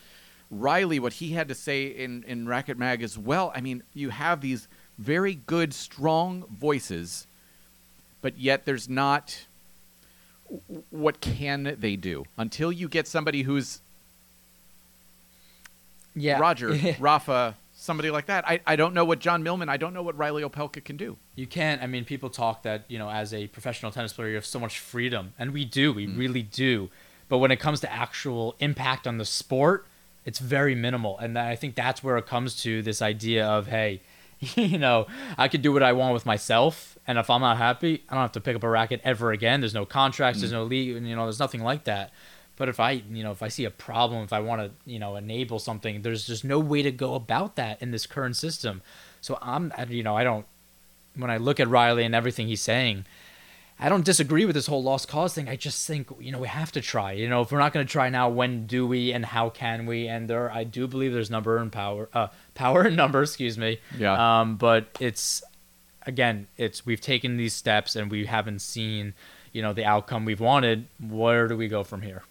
Reilly, 0.50 0.98
what 0.98 1.14
he 1.14 1.30
had 1.30 1.48
to 1.48 1.54
say 1.54 1.86
in 1.86 2.24
in 2.24 2.46
Racket 2.48 2.78
Mag 2.78 3.02
as 3.02 3.19
well. 3.19 3.52
I 3.54 3.60
mean, 3.60 3.82
you 3.92 4.10
have 4.10 4.40
these 4.40 4.69
very 4.98 5.34
good, 5.34 5.74
strong 5.74 6.44
voices, 6.50 7.26
but 8.22 8.38
yet 8.38 8.64
there's 8.64 8.88
not. 8.88 9.46
What 10.90 11.22
can 11.22 11.76
they 11.80 11.96
do 11.96 12.25
until 12.36 12.70
you 12.70 12.86
get 12.86 13.08
somebody 13.08 13.42
who's 13.42 13.80
Yeah. 16.14 16.38
Roger, 16.38 16.78
Rafa, 17.00 17.56
somebody 17.82 18.10
like 18.10 18.26
that? 18.26 18.46
I, 18.46 18.60
I 18.66 18.76
don't 18.76 18.94
know 18.94 19.04
what 19.04 19.18
John 19.18 19.42
Millman. 19.42 19.68
I 19.68 19.76
don't 19.76 19.92
know 19.92 20.02
what 20.02 20.16
Reilly 20.16 20.42
Opelka 20.42 20.82
can 20.82 20.96
do. 20.96 21.16
You 21.34 21.46
can't. 21.46 21.82
I 21.82 21.86
mean, 21.86 22.04
people 22.04 22.30
talk 22.30 22.62
that 22.62 22.84
you 22.88 22.98
know, 22.98 23.10
as 23.10 23.34
a 23.34 23.48
professional 23.48 23.92
tennis 23.92 24.12
player, 24.12 24.28
you 24.28 24.34
have 24.36 24.46
so 24.46 24.60
much 24.60 24.78
freedom, 24.78 25.34
and 25.38 25.52
we 25.52 25.64
do. 25.64 25.92
We 25.92 26.06
mm. 26.06 26.18
really 26.18 26.42
do. 26.42 26.90
But 27.28 27.38
when 27.38 27.50
it 27.50 27.56
comes 27.56 27.80
to 27.80 27.92
actual 27.92 28.56
impact 28.58 29.06
on 29.06 29.18
the 29.18 29.24
sport, 29.24 29.86
it's 30.24 30.38
very 30.38 30.74
minimal, 30.74 31.18
and 31.18 31.38
I 31.38 31.56
think 31.56 31.74
that's 31.74 32.04
where 32.04 32.16
it 32.16 32.26
comes 32.26 32.62
to 32.62 32.82
this 32.82 33.02
idea 33.02 33.46
of, 33.46 33.66
hey, 33.66 34.02
you 34.40 34.78
know, 34.78 35.06
I 35.36 35.48
could 35.48 35.62
do 35.62 35.72
what 35.72 35.82
I 35.82 35.92
want 35.92 36.14
with 36.14 36.26
myself, 36.26 36.98
and 37.06 37.18
if 37.18 37.30
I'm 37.30 37.40
not 37.40 37.56
happy, 37.56 38.04
I 38.08 38.14
don't 38.14 38.22
have 38.22 38.32
to 38.32 38.40
pick 38.40 38.54
up 38.54 38.62
a 38.62 38.68
racket 38.68 39.00
ever 39.02 39.32
again. 39.32 39.60
There's 39.60 39.74
no 39.74 39.86
contracts. 39.86 40.40
There's 40.40 40.52
mm. 40.52 40.56
no 40.56 40.64
league. 40.64 40.88
You 40.88 41.16
know, 41.16 41.24
there's 41.24 41.40
nothing 41.40 41.62
like 41.62 41.84
that. 41.84 42.12
But 42.56 42.68
if 42.68 42.78
I, 42.78 42.92
you 42.92 43.23
know, 43.23 43.32
if 43.32 43.42
I 43.42 43.49
see 43.49 43.64
a 43.64 43.71
problem, 43.71 44.23
if 44.23 44.32
I 44.32 44.40
want 44.40 44.62
to, 44.62 44.71
you 44.90 44.99
know, 44.99 45.16
enable 45.16 45.59
something, 45.59 46.02
there's 46.02 46.26
just 46.26 46.44
no 46.44 46.59
way 46.59 46.82
to 46.82 46.90
go 46.90 47.14
about 47.14 47.56
that 47.56 47.80
in 47.80 47.90
this 47.90 48.06
current 48.06 48.37
system. 48.37 48.82
So 49.21 49.38
I'm, 49.40 49.73
you 49.88 50.02
know, 50.02 50.16
I 50.16 50.25
don't 50.25 50.47
when 51.16 51.30
I 51.30 51.37
look 51.37 51.61
at 51.61 51.68
Reilly 51.68 52.04
and 52.04 52.14
everything 52.14 52.49
he's 52.49 52.62
saying, 52.62 53.04
I 53.78 53.88
don't 53.88 54.04
disagree 54.04 54.44
with 54.44 54.54
this 54.54 54.66
whole 54.66 54.82
lost 54.82 55.09
cause 55.09 55.35
thing. 55.35 55.49
I 55.49 55.56
just 55.56 55.87
think 55.87 56.09
you 56.21 56.30
know 56.30 56.38
we 56.38 56.49
have 56.49 56.71
to 56.73 56.80
try. 56.80 57.12
You 57.12 57.28
know, 57.28 57.40
if 57.40 57.50
we're 57.50 57.59
not 57.59 57.73
going 57.73 57.85
to 57.85 57.90
try 57.90 58.11
now, 58.11 58.28
when 58.28 58.66
do 58.66 58.87
we 58.87 59.12
and 59.12 59.25
how 59.25 59.50
can 59.50 59.87
we? 59.87 60.06
And 60.06 60.28
there, 60.28 60.52
I 60.52 60.64
do 60.64 60.87
believe 60.87 61.12
there's 61.12 61.30
number 61.30 61.56
and 61.56 61.73
power, 61.73 62.09
uh, 62.12 62.28
power 62.54 62.82
and 62.82 62.97
number. 62.97 63.23
Excuse 63.23 63.59
me. 63.59 63.80
Yeah. 63.99 64.40
Um, 64.40 64.56
but 64.56 64.97
it's 65.00 65.42
again, 66.06 66.47
it's 66.56 66.87
we've 66.87 67.00
taken 67.00 67.37
these 67.37 67.54
steps 67.54 67.97
and 67.97 68.11
we 68.11 68.26
haven't 68.26 68.61
seen, 68.61 69.14
you 69.52 69.62
know, 69.62 69.73
the 69.73 69.85
outcome 69.85 70.25
we've 70.25 70.40
wanted. 70.40 70.87
Where 71.00 71.49
do 71.49 71.56
we 71.56 71.66
go 71.66 71.82
from 71.82 72.02
here? 72.02 72.23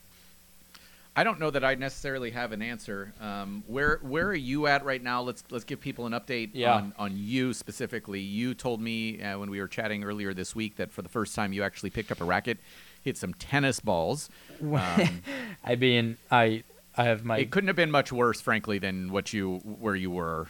I 1.21 1.23
don't 1.23 1.39
know 1.39 1.51
that 1.51 1.63
I 1.63 1.75
necessarily 1.75 2.31
have 2.31 2.51
an 2.51 2.63
answer. 2.63 3.13
Um, 3.21 3.63
where 3.67 3.99
where 4.01 4.25
are 4.29 4.33
you 4.33 4.65
at 4.65 4.83
right 4.83 5.03
now? 5.03 5.21
Let's 5.21 5.43
let's 5.51 5.63
give 5.63 5.79
people 5.79 6.07
an 6.07 6.13
update 6.13 6.49
Yeah. 6.53 6.73
on, 6.73 6.93
on 6.97 7.11
you 7.15 7.53
specifically. 7.53 8.19
You 8.21 8.55
told 8.55 8.81
me 8.81 9.21
uh, 9.21 9.37
when 9.37 9.51
we 9.51 9.59
were 9.61 9.67
chatting 9.67 10.03
earlier 10.03 10.33
this 10.33 10.55
week 10.55 10.77
that 10.77 10.91
for 10.91 11.03
the 11.03 11.09
first 11.09 11.35
time 11.35 11.53
you 11.53 11.61
actually 11.61 11.91
picked 11.91 12.11
up 12.11 12.21
a 12.21 12.23
racket, 12.23 12.57
hit 13.03 13.17
some 13.17 13.35
tennis 13.35 13.79
balls. 13.79 14.31
Um, 14.63 15.21
I 15.63 15.75
mean, 15.75 16.17
I 16.31 16.63
I 16.97 17.03
have 17.03 17.23
my 17.23 17.37
it 17.37 17.51
couldn't 17.51 17.67
have 17.67 17.75
been 17.75 17.91
much 17.91 18.11
worse, 18.11 18.41
frankly, 18.41 18.79
than 18.79 19.11
what 19.11 19.31
you 19.31 19.57
where 19.59 19.95
you 19.95 20.09
were 20.09 20.47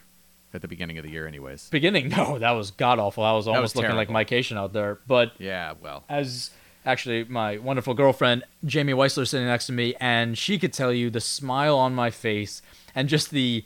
at 0.54 0.62
the 0.62 0.70
beginning 0.70 0.98
of 1.00 1.04
the 1.04 1.12
year, 1.12 1.28
anyways. 1.28 1.68
beginning. 1.70 2.08
No, 2.16 2.40
that 2.40 2.52
was 2.52 2.72
god 2.72 2.98
awful. 2.98 3.26
I 3.26 3.34
was 3.34 3.46
almost 3.46 3.76
looking 3.76 3.96
like. 3.98 4.10
Mike 4.10 4.28
Cation 4.28 4.58
out 4.58 4.72
there. 4.72 5.00
But 5.06 5.34
Yeah, 5.38 5.74
well, 5.82 6.06
as 6.08 6.50
actually 6.86 7.24
my 7.26 7.58
wonderful 7.58 7.94
girlfriend 7.94 8.44
Jamie 8.66 8.94
Weisler 8.94 9.28
sitting 9.28 9.48
next 9.48 9.68
to 9.68 9.72
me, 9.72 9.96
and 10.00 10.38
she 10.38 10.58
could 10.58 10.74
tell 10.74 10.94
you 10.94 11.10
the 11.10 11.22
smile 11.22 11.78
on 11.78 11.94
my 11.94 12.10
face 12.10 12.62
and 12.96 13.10
just 13.10 13.32
the 13.32 13.66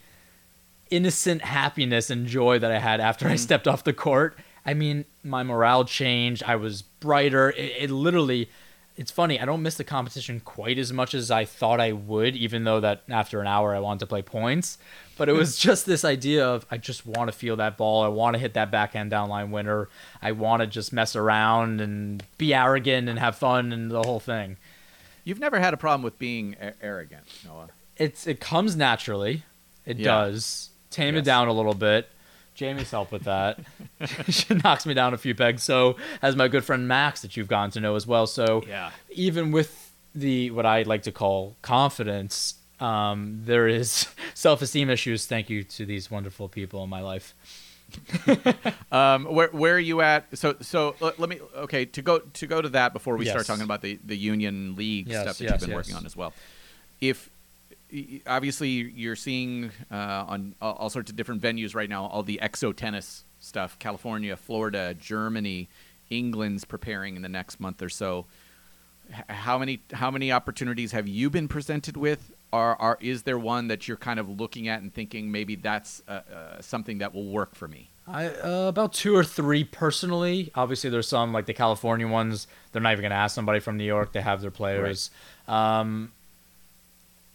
innocent 0.90 1.42
happiness 1.42 2.10
and 2.10 2.26
joy 2.26 2.58
that 2.58 2.70
I 2.70 2.78
had 2.78 3.00
after 3.00 3.26
I 3.26 3.34
mm. 3.34 3.38
stepped 3.38 3.66
off 3.66 3.84
the 3.84 3.92
court. 3.92 4.38
I 4.64 4.74
mean, 4.74 5.04
my 5.22 5.42
morale 5.42 5.84
changed. 5.84 6.42
I 6.44 6.56
was 6.56 6.82
brighter. 6.82 7.50
It, 7.50 7.72
it 7.82 7.90
literally, 7.90 8.50
it's 8.96 9.10
funny. 9.10 9.40
I 9.40 9.44
don't 9.44 9.62
miss 9.62 9.76
the 9.76 9.84
competition 9.84 10.40
quite 10.40 10.78
as 10.78 10.92
much 10.92 11.14
as 11.14 11.30
I 11.30 11.44
thought 11.44 11.80
I 11.80 11.92
would, 11.92 12.36
even 12.36 12.64
though 12.64 12.80
that 12.80 13.02
after 13.08 13.40
an 13.40 13.46
hour 13.46 13.74
I 13.74 13.80
wanted 13.80 14.00
to 14.00 14.06
play 14.06 14.22
points. 14.22 14.78
But 15.16 15.28
it 15.28 15.32
was 15.32 15.56
just 15.68 15.86
this 15.86 16.04
idea 16.04 16.46
of 16.46 16.66
I 16.70 16.76
just 16.76 17.06
want 17.06 17.30
to 17.30 17.36
feel 17.36 17.56
that 17.56 17.76
ball. 17.76 18.02
I 18.04 18.08
want 18.08 18.34
to 18.34 18.38
hit 18.40 18.54
that 18.54 18.70
backhand 18.70 19.10
downline 19.12 19.50
winner. 19.50 19.88
I 20.22 20.32
want 20.32 20.60
to 20.60 20.66
just 20.66 20.92
mess 20.92 21.16
around 21.16 21.80
and 21.80 22.22
be 22.38 22.52
arrogant 22.54 23.08
and 23.08 23.18
have 23.18 23.36
fun 23.36 23.72
and 23.72 23.90
the 23.90 24.02
whole 24.02 24.20
thing. 24.20 24.56
You've 25.24 25.40
never 25.40 25.58
had 25.58 25.74
a 25.74 25.76
problem 25.76 26.02
with 26.02 26.18
being 26.18 26.54
a- 26.60 26.74
arrogant, 26.82 27.24
Noah. 27.44 27.68
It's 27.96 28.26
it 28.26 28.40
comes 28.40 28.76
naturally. 28.76 29.42
It 29.84 29.98
Yeah. 29.98 30.04
does. 30.04 30.70
Tame 30.90 31.16
it 31.16 31.22
down 31.24 31.48
a 31.48 31.52
little 31.52 31.74
bit. 31.74 32.08
Jamie's 32.54 32.90
helped 32.90 33.12
with 33.12 33.24
that. 33.24 33.58
she 34.28 34.54
knocks 34.54 34.86
me 34.86 34.94
down 34.94 35.12
a 35.14 35.18
few 35.18 35.34
pegs. 35.34 35.62
So 35.62 35.96
has 36.22 36.36
my 36.36 36.48
good 36.48 36.64
friend 36.64 36.86
Max 36.88 37.22
that 37.22 37.36
you've 37.36 37.48
gotten 37.48 37.70
to 37.72 37.80
know 37.80 37.96
as 37.96 38.06
well. 38.06 38.26
So 38.26 38.62
Yeah. 38.68 38.90
even 39.10 39.50
with 39.52 39.92
the 40.14 40.50
what 40.52 40.64
I 40.64 40.82
like 40.82 41.02
to 41.02 41.12
call 41.12 41.56
confidence, 41.62 42.54
um, 42.80 43.40
there 43.44 43.68
is 43.68 44.06
self-esteem 44.34 44.90
issues. 44.90 45.26
Thank 45.26 45.50
you 45.50 45.64
to 45.64 45.86
these 45.86 46.10
wonderful 46.10 46.48
people 46.48 46.82
in 46.84 46.90
my 46.90 47.00
life. 47.00 47.34
Um, 48.92 49.24
where 49.24 49.48
where 49.48 49.74
are 49.74 49.80
you 49.80 50.00
at? 50.00 50.38
So 50.38 50.56
so 50.60 50.94
let, 51.00 51.18
let 51.18 51.28
me 51.28 51.40
okay 51.56 51.84
to 51.86 52.02
go 52.02 52.18
to 52.20 52.46
go 52.46 52.62
to 52.62 52.68
that 52.70 52.92
before 52.92 53.16
we 53.16 53.26
start 53.26 53.46
talking 53.46 53.64
about 53.64 53.82
the 53.82 53.98
the 54.04 54.16
union 54.16 54.74
league 54.76 55.08
Yes, 55.08 55.22
stuff 55.22 55.38
that 55.38 55.44
yes, 55.44 55.52
you've 55.52 55.60
been 55.60 55.70
yes. 55.70 55.76
working 55.76 55.94
on 55.96 56.06
as 56.06 56.16
well. 56.16 56.32
If 57.00 57.30
obviously 58.26 58.68
you're 58.68 59.16
seeing 59.16 59.70
uh, 59.90 60.24
on 60.28 60.54
all, 60.62 60.74
all 60.74 60.90
sorts 60.90 61.10
of 61.10 61.16
different 61.16 61.42
venues 61.42 61.74
right 61.74 61.88
now 61.88 62.06
all 62.06 62.22
the 62.22 62.40
exo 62.42 62.74
tennis 62.74 63.24
stuff, 63.40 63.78
California, 63.78 64.36
Florida, 64.36 64.94
Germany, 64.94 65.68
England's 66.10 66.64
preparing 66.64 67.16
in 67.16 67.22
the 67.22 67.28
next 67.28 67.60
month 67.60 67.82
or 67.82 67.88
so. 67.88 68.26
How 69.28 69.58
many 69.58 69.80
how 69.92 70.10
many 70.10 70.32
opportunities 70.32 70.92
have 70.92 71.06
you 71.06 71.28
been 71.30 71.48
presented 71.48 71.96
with? 71.96 72.32
Are, 72.56 72.76
are 72.76 72.98
is 73.00 73.24
there 73.24 73.38
one 73.38 73.68
that 73.68 73.86
you're 73.86 73.96
kind 73.96 74.18
of 74.18 74.28
looking 74.28 74.68
at 74.68 74.80
and 74.80 74.92
thinking 74.92 75.30
maybe 75.30 75.56
that's 75.56 76.02
uh, 76.08 76.20
uh, 76.32 76.60
something 76.60 76.98
that 76.98 77.14
will 77.14 77.26
work 77.26 77.54
for 77.54 77.68
me? 77.68 77.90
I 78.08 78.28
uh, 78.28 78.68
about 78.68 78.92
two 78.92 79.14
or 79.14 79.24
three 79.24 79.64
personally. 79.64 80.50
Obviously, 80.54 80.90
there's 80.90 81.08
some 81.08 81.32
like 81.32 81.46
the 81.46 81.54
California 81.54 82.06
ones. 82.06 82.46
They're 82.72 82.82
not 82.82 82.92
even 82.92 83.02
going 83.02 83.10
to 83.10 83.16
ask 83.16 83.34
somebody 83.34 83.60
from 83.60 83.76
New 83.76 83.84
York. 83.84 84.12
They 84.12 84.20
have 84.20 84.40
their 84.40 84.50
players. 84.50 85.10
Um, 85.48 86.12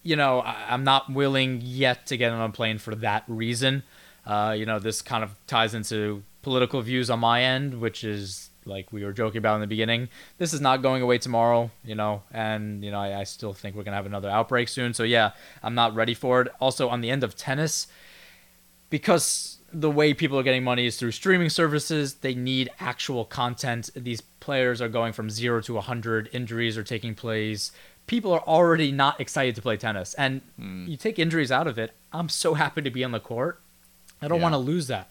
you 0.04 0.16
know, 0.16 0.40
I, 0.40 0.56
I'm 0.70 0.84
not 0.84 1.12
willing 1.12 1.62
yet 1.62 2.08
to 2.08 2.18
get 2.18 2.32
on 2.32 2.50
a 2.50 2.54
plane 2.54 2.78
for 2.78 2.96
that 2.96 3.24
reason. 3.28 3.84
Uh, 4.26 4.56
you 4.58 4.66
know, 4.66 4.80
this 4.80 5.02
kind 5.02 5.24
of 5.24 5.32
ties 5.48 5.74
into 5.74 6.24
political 6.42 6.82
views 6.82 7.10
on 7.10 7.20
my 7.20 7.44
end, 7.44 7.82
which 7.82 8.04
is 8.04 8.51
like 8.66 8.92
we 8.92 9.04
were 9.04 9.14
joking 9.14 9.40
about 9.40 9.56
in 9.56 9.62
the 9.62 9.68
beginning. 9.68 10.10
This 10.38 10.54
is 10.54 10.62
not 10.62 10.82
going 10.82 11.02
away 11.02 11.18
tomorrow, 11.18 11.72
you 11.84 11.96
know, 11.96 12.24
and 12.32 12.84
you 12.84 12.92
know, 12.92 13.00
I, 13.00 13.22
I 13.22 13.24
still 13.24 13.54
think 13.54 13.76
we're 13.76 13.84
gonna 13.84 13.98
have 13.98 14.06
another 14.06 14.30
outbreak 14.30 14.70
soon. 14.70 14.94
So 14.94 15.04
yeah, 15.04 15.32
I'm 15.64 15.76
not 15.76 15.96
ready 15.96 16.14
for 16.14 16.42
it. 16.42 16.48
Also, 16.60 16.90
on 16.90 17.02
the 17.02 17.10
end 17.10 17.24
of 17.24 17.36
tennis, 17.36 17.88
because 18.90 19.58
the 19.74 19.90
way 19.90 20.14
people 20.14 20.38
are 20.38 20.44
getting 20.44 20.64
money 20.64 20.86
is 20.86 20.98
through 20.98 21.12
streaming 21.12 21.50
services, 21.50 22.16
they 22.16 22.36
need 22.36 22.70
actual 22.80 23.26
content. 23.26 23.90
These 23.96 24.22
players 24.22 24.82
are 24.82 24.90
going 24.90 25.14
from 25.14 25.30
zero 25.30 25.62
to 25.62 25.76
100, 25.76 26.30
injuries 26.34 26.78
are 26.78 26.84
taking 26.84 27.16
place. 27.16 27.72
People 28.08 28.34
are 28.34 28.42
already 28.42 28.92
not 28.92 29.22
excited 29.22 29.56
to 29.56 29.62
play 29.62 29.78
tennis. 29.78 30.14
And 30.16 30.42
hmm. 30.58 30.86
you 30.88 30.98
take 30.98 31.18
injuries 31.18 31.52
out 31.52 31.68
of 31.68 31.78
it, 31.80 31.92
I'm 32.12 32.30
so 32.30 32.54
happy 32.56 32.82
to 32.82 32.90
be 32.90 33.04
on 33.04 33.12
the 33.12 33.20
court. 33.20 33.62
I 34.22 34.28
don't 34.28 34.40
Yeah. 34.40 34.44
want 34.44 34.54
to 34.54 34.60
lose 34.60 34.88
that. 34.88 35.10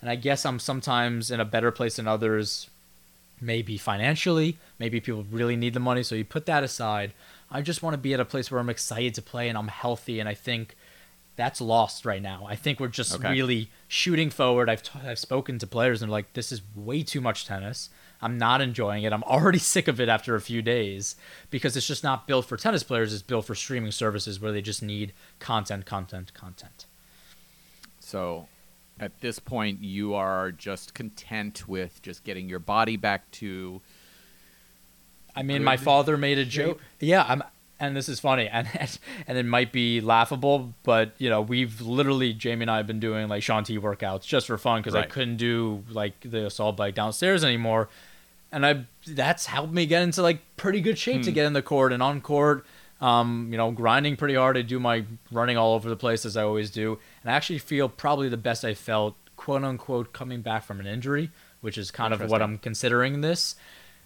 And 0.00 0.10
I 0.10 0.16
guess 0.16 0.44
I'm 0.44 0.58
sometimes 0.58 1.30
in 1.30 1.40
a 1.40 1.44
better 1.44 1.70
place 1.70 1.96
than 1.96 2.08
others, 2.08 2.68
maybe 3.40 3.78
financially. 3.78 4.58
Maybe 4.78 5.00
people 5.00 5.24
really 5.30 5.56
need 5.56 5.74
the 5.74 5.80
money. 5.80 6.02
So 6.02 6.14
you 6.14 6.24
put 6.24 6.46
that 6.46 6.62
aside. 6.62 7.12
I 7.50 7.62
just 7.62 7.82
want 7.82 7.94
to 7.94 7.98
be 7.98 8.14
at 8.14 8.20
a 8.20 8.24
place 8.24 8.50
where 8.50 8.60
I'm 8.60 8.70
excited 8.70 9.14
to 9.14 9.22
play 9.22 9.48
and 9.48 9.56
I'm 9.58 9.68
healthy. 9.68 10.20
And 10.20 10.28
I 10.28 10.34
think 10.34 10.76
that's 11.36 11.60
lost 11.60 12.04
right 12.04 12.20
now. 12.20 12.44
I 12.46 12.54
think 12.56 12.80
we're 12.80 12.88
just 12.88 13.14
Okay. 13.14 13.30
really 13.32 13.70
shooting 13.88 14.30
forward. 14.30 14.68
I've 14.68 14.82
t- 14.82 14.98
I've 15.04 15.18
spoken 15.18 15.58
to 15.58 15.66
players 15.66 16.02
and 16.02 16.10
they're 16.10 16.18
like, 16.18 16.32
this 16.34 16.52
is 16.52 16.60
way 16.76 17.02
too 17.02 17.20
much 17.20 17.46
tennis. 17.46 17.88
I'm 18.22 18.36
not 18.36 18.60
enjoying 18.60 19.04
it. 19.04 19.12
I'm 19.14 19.22
already 19.24 19.58
sick 19.74 19.88
of 19.88 19.98
it 20.00 20.08
after 20.10 20.34
a 20.34 20.40
few 20.42 20.60
days 20.60 21.16
because 21.48 21.76
it's 21.76 21.86
just 21.86 22.04
not 22.04 22.26
built 22.26 22.44
for 22.44 22.58
tennis 22.58 22.82
players. 22.82 23.14
It's 23.14 23.22
built 23.22 23.46
for 23.46 23.54
streaming 23.54 23.92
services 23.92 24.38
where 24.38 24.52
they 24.52 24.60
just 24.60 24.82
need 24.82 25.14
content, 25.38 25.86
content, 25.86 26.34
content. 26.34 26.84
So 28.00 28.48
at 28.98 29.20
this 29.20 29.38
point, 29.38 29.82
you 29.82 30.14
are 30.14 30.52
just 30.52 30.94
content 30.94 31.68
with 31.68 32.02
just 32.02 32.24
getting 32.24 32.48
your 32.48 32.58
body 32.58 32.96
back 32.96 33.30
to. 33.32 33.80
I 35.34 35.42
mean, 35.42 35.62
my 35.62 35.76
father 35.76 36.16
made 36.16 36.38
a 36.38 36.44
joke. 36.44 36.80
Yeah, 36.98 37.24
I'm, 37.26 37.42
and 37.80 37.96
this 37.96 38.08
is 38.08 38.20
funny, 38.20 38.46
and 38.46 38.68
and 39.26 39.38
it 39.38 39.46
might 39.46 39.72
be 39.72 40.00
laughable, 40.00 40.74
but 40.82 41.12
you 41.18 41.30
know, 41.30 41.40
we've 41.40 41.80
literally 41.80 42.32
Jamie 42.32 42.62
and 42.62 42.70
I 42.70 42.76
have 42.76 42.86
been 42.86 43.00
doing 43.00 43.28
like 43.28 43.42
Shaun 43.42 43.64
T 43.64 43.78
workouts 43.78 44.22
just 44.22 44.46
for 44.46 44.58
fun 44.58 44.80
because 44.80 44.94
I 44.94 45.06
couldn't 45.06 45.38
do 45.38 45.82
like 45.88 46.20
the 46.20 46.46
assault 46.46 46.76
bike 46.76 46.94
downstairs 46.94 47.42
anymore, 47.42 47.88
and 48.52 48.66
I 48.66 48.84
that's 49.06 49.46
helped 49.46 49.72
me 49.72 49.86
get 49.86 50.02
into 50.02 50.20
like 50.22 50.40
pretty 50.56 50.80
good 50.80 50.98
shape 50.98 51.22
to 51.22 51.30
hmm. 51.30 51.34
get 51.34 51.46
in 51.46 51.54
the 51.54 51.62
court 51.62 51.92
and 51.92 52.02
on 52.02 52.20
court. 52.20 52.66
Um, 53.00 53.48
you 53.50 53.56
know, 53.56 53.70
grinding 53.70 54.16
pretty 54.16 54.34
hard. 54.34 54.58
I 54.58 54.62
do 54.62 54.78
my 54.78 55.04
running 55.32 55.56
all 55.56 55.74
over 55.74 55.88
the 55.88 55.96
place 55.96 56.26
as 56.26 56.36
I 56.36 56.42
always 56.42 56.70
do, 56.70 56.98
and 57.22 57.30
I 57.30 57.34
actually 57.34 57.58
feel 57.58 57.88
probably 57.88 58.28
the 58.28 58.36
best 58.36 58.64
I 58.64 58.74
felt, 58.74 59.16
quote 59.36 59.64
unquote, 59.64 60.12
coming 60.12 60.42
back 60.42 60.64
from 60.64 60.80
an 60.80 60.86
injury, 60.86 61.30
which 61.62 61.78
is 61.78 61.90
kind 61.90 62.12
of 62.12 62.20
what 62.30 62.42
I'm 62.42 62.58
considering 62.58 63.22
this 63.22 63.56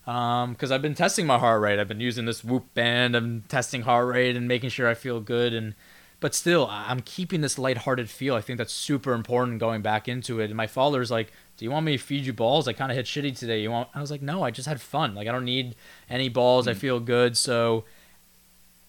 because 0.04 0.70
I've 0.70 0.82
been 0.82 0.94
testing 0.94 1.26
my 1.26 1.38
heart 1.38 1.62
rate. 1.62 1.78
I've 1.78 1.88
been 1.88 2.00
using 2.00 2.26
this 2.26 2.44
Whoop 2.44 2.74
band. 2.74 3.16
I'm 3.16 3.42
testing 3.48 3.82
heart 3.82 4.06
rate 4.06 4.36
and 4.36 4.46
making 4.46 4.70
sure 4.70 4.88
I 4.88 4.94
feel 4.94 5.20
good. 5.20 5.54
And 5.54 5.74
but 6.20 6.34
still, 6.34 6.68
I'm 6.70 7.00
keeping 7.00 7.40
this 7.40 7.58
lighthearted 7.58 8.08
feel. 8.08 8.34
I 8.34 8.40
think 8.40 8.58
that's 8.58 8.72
super 8.72 9.12
important 9.12 9.60
going 9.60 9.82
back 9.82 10.08
into 10.08 10.40
it. 10.40 10.46
And 10.46 10.54
my 10.54 10.66
father's 10.66 11.10
like, 11.10 11.32
"Do 11.56 11.64
you 11.64 11.70
want 11.70 11.86
me 11.86 11.96
to 11.96 12.02
feed 12.02 12.24
you 12.24 12.32
balls? 12.32 12.68
I 12.68 12.72
kind 12.72 12.90
of 12.90 12.96
hit 12.96 13.06
shitty 13.06 13.38
today. 13.38 13.60
You 13.62 13.70
want?" 13.70 13.88
I 13.94 14.00
was 14.00 14.10
like, 14.10 14.22
"No, 14.22 14.42
I 14.42 14.50
just 14.50 14.68
had 14.68 14.80
fun. 14.80 15.14
Like 15.14 15.26
I 15.26 15.32
don't 15.32 15.44
need 15.44 15.74
any 16.08 16.28
balls. 16.28 16.68
I 16.68 16.74
feel 16.74 17.00
good." 17.00 17.36
So 17.36 17.84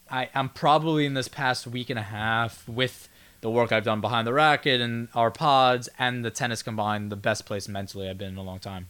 I, 0.10 0.30
I'm 0.34 0.50
probably 0.50 1.06
in 1.06 1.14
this 1.14 1.28
past 1.28 1.68
week 1.68 1.90
and 1.90 2.00
a 2.00 2.04
half 2.04 2.68
with 2.68 3.10
the 3.42 3.50
work 3.50 3.72
I've 3.72 3.84
done 3.84 4.02
behind 4.02 4.26
the 4.28 4.34
racket 4.34 4.82
and 4.82 5.08
our 5.14 5.32
pods 5.32 5.90
and 6.00 6.24
the 6.24 6.32
tennis 6.32 6.64
combined, 6.64 7.12
the 7.12 7.16
best 7.16 7.46
place 7.46 7.68
mentally 7.68 8.10
I've 8.10 8.18
been 8.18 8.30
in 8.30 8.38
a 8.38 8.44
long 8.44 8.60
time. 8.60 8.88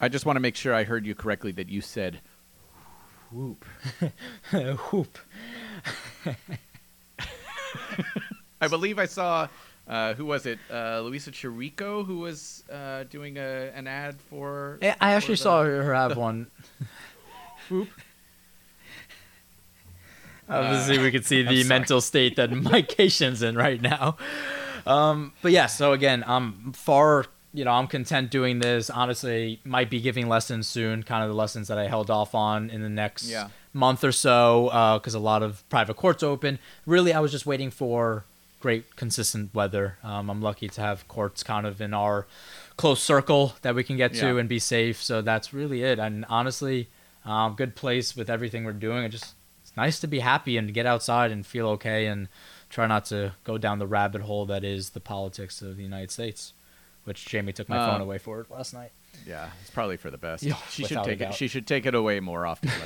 I 0.00 0.08
just 0.08 0.26
want 0.26 0.36
to 0.36 0.40
make 0.40 0.56
sure 0.56 0.74
I 0.74 0.84
heard 0.84 1.06
you 1.06 1.14
correctly 1.14 1.52
that 1.52 1.68
you 1.68 1.80
said 1.80 2.20
whoop. 3.34 3.64
Whoop. 4.92 5.18
I 8.60 8.68
believe 8.68 8.98
I 8.98 9.06
saw. 9.06 9.48
Uh, 9.86 10.14
who 10.14 10.24
was 10.24 10.46
it? 10.46 10.58
Uh, 10.70 11.00
Louisa 11.00 11.30
Chirico, 11.30 12.06
who 12.06 12.20
was 12.20 12.64
uh, 12.72 13.04
doing 13.04 13.36
a, 13.36 13.70
an 13.74 13.86
ad 13.86 14.18
for. 14.18 14.78
I 14.82 15.12
actually 15.12 15.36
for 15.36 15.42
saw 15.42 15.62
her 15.64 15.92
have 15.92 16.16
one. 16.16 16.50
Whoop. 17.68 17.88
Obviously, 20.48 20.98
we 20.98 21.10
could 21.10 21.24
see 21.24 21.42
the 21.42 21.64
mental 21.64 22.00
state 22.00 22.36
that 22.36 22.50
Mike 22.70 22.88
Cation's 22.88 23.42
in 23.42 23.56
right 23.56 23.80
now. 23.80 24.16
Um, 24.86 25.32
but 25.42 25.52
yeah, 25.52 25.66
so 25.66 25.92
again, 25.92 26.22
I'm 26.26 26.72
far, 26.74 27.24
you 27.54 27.64
know, 27.64 27.72
I'm 27.72 27.86
content 27.86 28.30
doing 28.30 28.58
this. 28.58 28.90
Honestly, 28.90 29.60
might 29.64 29.88
be 29.88 30.00
giving 30.00 30.28
lessons 30.28 30.68
soon, 30.68 31.02
kind 31.02 31.22
of 31.22 31.30
the 31.30 31.34
lessons 31.36 31.68
that 31.68 31.78
I 31.78 31.86
held 31.88 32.10
off 32.10 32.34
on 32.34 32.68
in 32.68 32.82
the 32.82 32.88
next 32.90 33.24
Yeah. 33.28 33.48
month 33.72 34.04
or 34.04 34.12
so, 34.12 34.98
because 35.00 35.14
a 35.14 35.18
lot 35.18 35.42
of 35.42 35.66
private 35.70 35.96
courts 35.96 36.22
open. 36.22 36.58
Really, 36.84 37.14
I 37.14 37.20
was 37.20 37.32
just 37.32 37.46
waiting 37.46 37.70
for 37.70 38.24
great, 38.60 38.96
consistent 38.96 39.54
weather. 39.54 39.98
Um, 40.02 40.28
I'm 40.30 40.40
lucky 40.42 40.68
to 40.68 40.80
have 40.80 41.06
courts 41.08 41.42
kind 41.42 41.66
of 41.66 41.80
in 41.80 41.92
our 41.94 42.26
close 42.76 43.02
circle 43.02 43.54
that 43.62 43.74
we 43.74 43.84
can 43.84 43.96
get 43.96 44.12
to 44.14 44.34
Yeah. 44.34 44.38
and 44.40 44.48
be 44.48 44.58
safe. 44.58 45.02
So 45.02 45.20
that's 45.22 45.52
really 45.54 45.82
it. 45.82 45.98
And 45.98 46.24
honestly, 46.28 46.88
um, 47.26 47.54
good 47.56 47.74
place 47.76 48.16
with 48.16 48.28
everything 48.30 48.64
we're 48.64 48.72
doing. 48.72 49.04
It 49.04 49.10
just 49.10 49.34
it's 49.74 49.76
nice 49.76 49.98
to 50.00 50.06
be 50.06 50.20
happy 50.20 50.56
and 50.56 50.72
get 50.72 50.86
outside 50.86 51.32
and 51.32 51.44
feel 51.44 51.66
okay 51.70 52.06
and 52.06 52.28
try 52.70 52.86
not 52.86 53.04
to 53.06 53.32
go 53.42 53.58
down 53.58 53.80
the 53.80 53.86
rabbit 53.88 54.22
hole 54.22 54.46
that 54.46 54.62
is 54.62 54.90
the 54.90 55.00
politics 55.00 55.60
of 55.62 55.76
the 55.76 55.82
United 55.82 56.10
States, 56.12 56.52
which 57.04 57.26
Jamie 57.26 57.52
took 57.52 57.68
my 57.68 57.76
Uh, 57.78 57.90
phone 57.90 58.00
away 58.00 58.18
for 58.18 58.46
last 58.50 58.72
night. 58.72 58.92
Yeah, 59.26 59.48
it's 59.60 59.70
probably 59.70 59.96
for 59.96 60.10
the 60.10 60.18
best. 60.18 60.42
Yeah, 60.44 60.56
she 60.70 60.84
should 60.84 61.02
take 61.04 61.20
it. 61.20 61.34
She 61.34 61.48
should 61.48 61.66
take 61.66 61.86
it 61.86 61.94
away 61.94 62.20
more 62.20 62.46
often. 62.46 62.70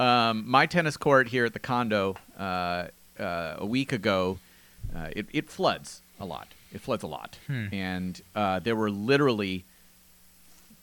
Um, 0.00 0.44
my 0.48 0.66
tennis 0.66 0.96
court 0.96 1.28
here 1.28 1.44
at 1.44 1.52
the 1.52 1.58
condo 1.60 2.16
uh, 2.38 2.88
uh, 3.18 3.54
a 3.58 3.66
week 3.66 3.92
ago, 3.92 4.38
uh, 4.96 5.08
it, 5.14 5.26
it 5.32 5.50
floods 5.50 6.02
a 6.18 6.24
lot. 6.24 6.48
It 6.72 6.80
floods 6.80 7.02
a 7.04 7.06
lot, 7.06 7.38
Hmm. 7.46 7.66
and 7.72 8.20
uh, 8.34 8.58
there 8.60 8.74
were 8.76 8.90
literally, 8.90 9.64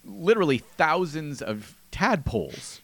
literally 0.04 0.58
thousands 0.60 1.42
of 1.42 1.76
tadpoles 1.92 2.82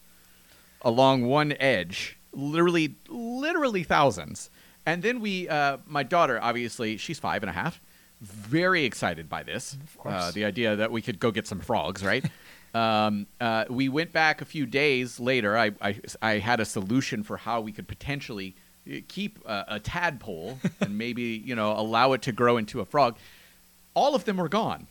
along 0.81 1.23
one 1.25 1.53
edge, 1.59 2.17
literally, 2.33 2.95
literally 3.09 3.83
thousands. 3.83 4.49
And 4.85 5.03
then 5.03 5.19
we, 5.19 5.47
uh, 5.47 5.77
my 5.85 6.03
daughter, 6.03 6.39
obviously, 6.41 6.97
she's 6.97 7.19
five 7.19 7.43
and 7.43 7.49
a 7.49 7.53
half, 7.53 7.79
very 8.21 8.85
excited 8.85 9.29
by 9.29 9.43
this. 9.43 9.77
course. 9.97 10.13
Uh, 10.13 10.31
the 10.31 10.45
idea 10.45 10.75
that 10.75 10.91
we 10.91 11.01
could 11.01 11.19
go 11.19 11.31
get 11.31 11.47
some 11.47 11.59
frogs, 11.59 12.03
right? 12.03 12.25
um, 12.73 13.27
uh, 13.39 13.65
we 13.69 13.89
went 13.89 14.11
back 14.11 14.41
a 14.41 14.45
few 14.45 14.65
days 14.65 15.19
later. 15.19 15.57
I, 15.57 15.71
I, 15.81 15.99
I 16.21 16.33
had 16.39 16.59
a 16.59 16.65
solution 16.65 17.23
for 17.23 17.37
how 17.37 17.61
we 17.61 17.71
could 17.71 17.87
potentially 17.87 18.55
uh, 18.89 18.97
keep 19.07 19.39
a, 19.45 19.65
a 19.69 19.79
tadpole 19.79 20.59
and 20.79 20.97
maybe, 20.97 21.41
you 21.43 21.55
know, 21.55 21.71
allow 21.73 22.13
it 22.13 22.21
to 22.23 22.31
grow 22.31 22.57
into 22.57 22.79
a 22.79 22.85
frog. 22.85 23.17
All 23.93 24.15
of 24.15 24.25
them 24.25 24.37
were 24.37 24.49
gone. 24.49 24.87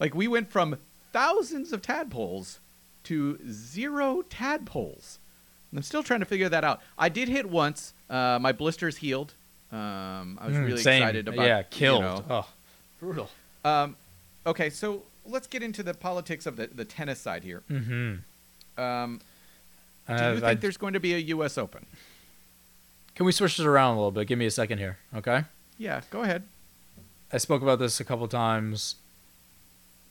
Like 0.00 0.14
we 0.14 0.26
went 0.26 0.50
from 0.50 0.78
thousands 1.12 1.72
of 1.72 1.82
tadpoles 1.82 2.58
to 3.04 3.38
zero 3.48 4.22
tadpoles. 4.22 5.19
I'm 5.74 5.82
still 5.82 6.02
trying 6.02 6.20
to 6.20 6.26
figure 6.26 6.48
that 6.48 6.64
out. 6.64 6.80
I 6.98 7.08
did 7.08 7.28
hit 7.28 7.48
once. 7.48 7.94
Uh, 8.08 8.38
my 8.40 8.52
blisters 8.52 8.96
healed. 8.96 9.34
Um, 9.70 10.36
I 10.40 10.48
was 10.48 10.56
Mm, 10.56 10.66
really 10.66 10.82
same. 10.82 11.02
excited 11.02 11.28
about. 11.28 11.46
Yeah, 11.46 11.58
you 11.58 11.64
killed. 11.70 12.02
know. 12.02 12.24
Oh, 12.28 12.48
brutal. 12.98 13.30
Um, 13.64 13.94
okay, 14.44 14.68
so 14.70 15.04
let's 15.24 15.46
get 15.46 15.62
into 15.62 15.82
the 15.84 15.94
politics 15.94 16.44
of 16.46 16.56
the, 16.56 16.66
the 16.66 16.84
tennis 16.84 17.20
side 17.20 17.44
here. 17.44 17.62
Mm-hmm. 17.70 18.80
Um, 18.82 19.20
do 20.08 20.14
Uh, 20.14 20.32
you 20.32 20.40
think 20.40 20.60
there's 20.60 20.76
going 20.76 20.94
to 20.94 21.00
be 21.00 21.14
a 21.14 21.18
U.S. 21.18 21.56
Open? 21.56 21.86
can 23.14 23.26
we 23.26 23.32
switch 23.32 23.58
this 23.58 23.66
around 23.66 23.92
a 23.94 23.96
little 23.96 24.10
bit? 24.10 24.26
Give 24.26 24.38
me 24.38 24.46
a 24.46 24.50
second 24.50 24.78
here, 24.78 24.96
okay? 25.14 25.44
Yeah, 25.78 26.00
go 26.10 26.22
ahead. 26.22 26.44
I 27.32 27.36
spoke 27.38 27.60
about 27.62 27.78
this 27.78 28.00
a 28.00 28.04
couple 28.04 28.26
times. 28.28 28.96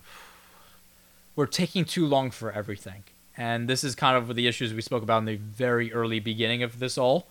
We're 1.36 1.48
taking 1.48 1.86
too 1.86 2.06
long 2.06 2.32
for 2.32 2.52
everything. 2.52 3.04
And 3.40 3.70
this 3.70 3.86
is 3.86 3.96
kind 3.96 4.18
of 4.18 4.36
the 4.36 4.48
issues 4.48 4.74
we 4.74 4.82
spoke 4.82 5.02
about 5.02 5.20
in 5.20 5.26
the 5.26 5.38
very 5.38 5.94
early 5.94 6.20
beginning 6.20 6.62
of 6.62 6.80
this 6.80 6.98
all 6.98 7.28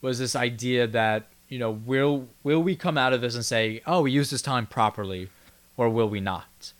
was 0.00 0.20
this 0.20 0.36
idea 0.36 0.86
that, 0.86 1.26
you 1.48 1.58
know, 1.58 1.72
will 1.72 2.28
will 2.44 2.62
we 2.62 2.76
come 2.76 2.96
out 2.96 3.12
of 3.12 3.20
this 3.20 3.34
and 3.34 3.44
say, 3.44 3.82
"Oh, 3.84 4.02
we 4.02 4.12
used 4.12 4.32
this 4.32 4.42
time 4.42 4.66
properly," 4.66 5.28
or 5.76 5.88
will 5.90 6.08
we 6.08 6.20
not? 6.20 6.72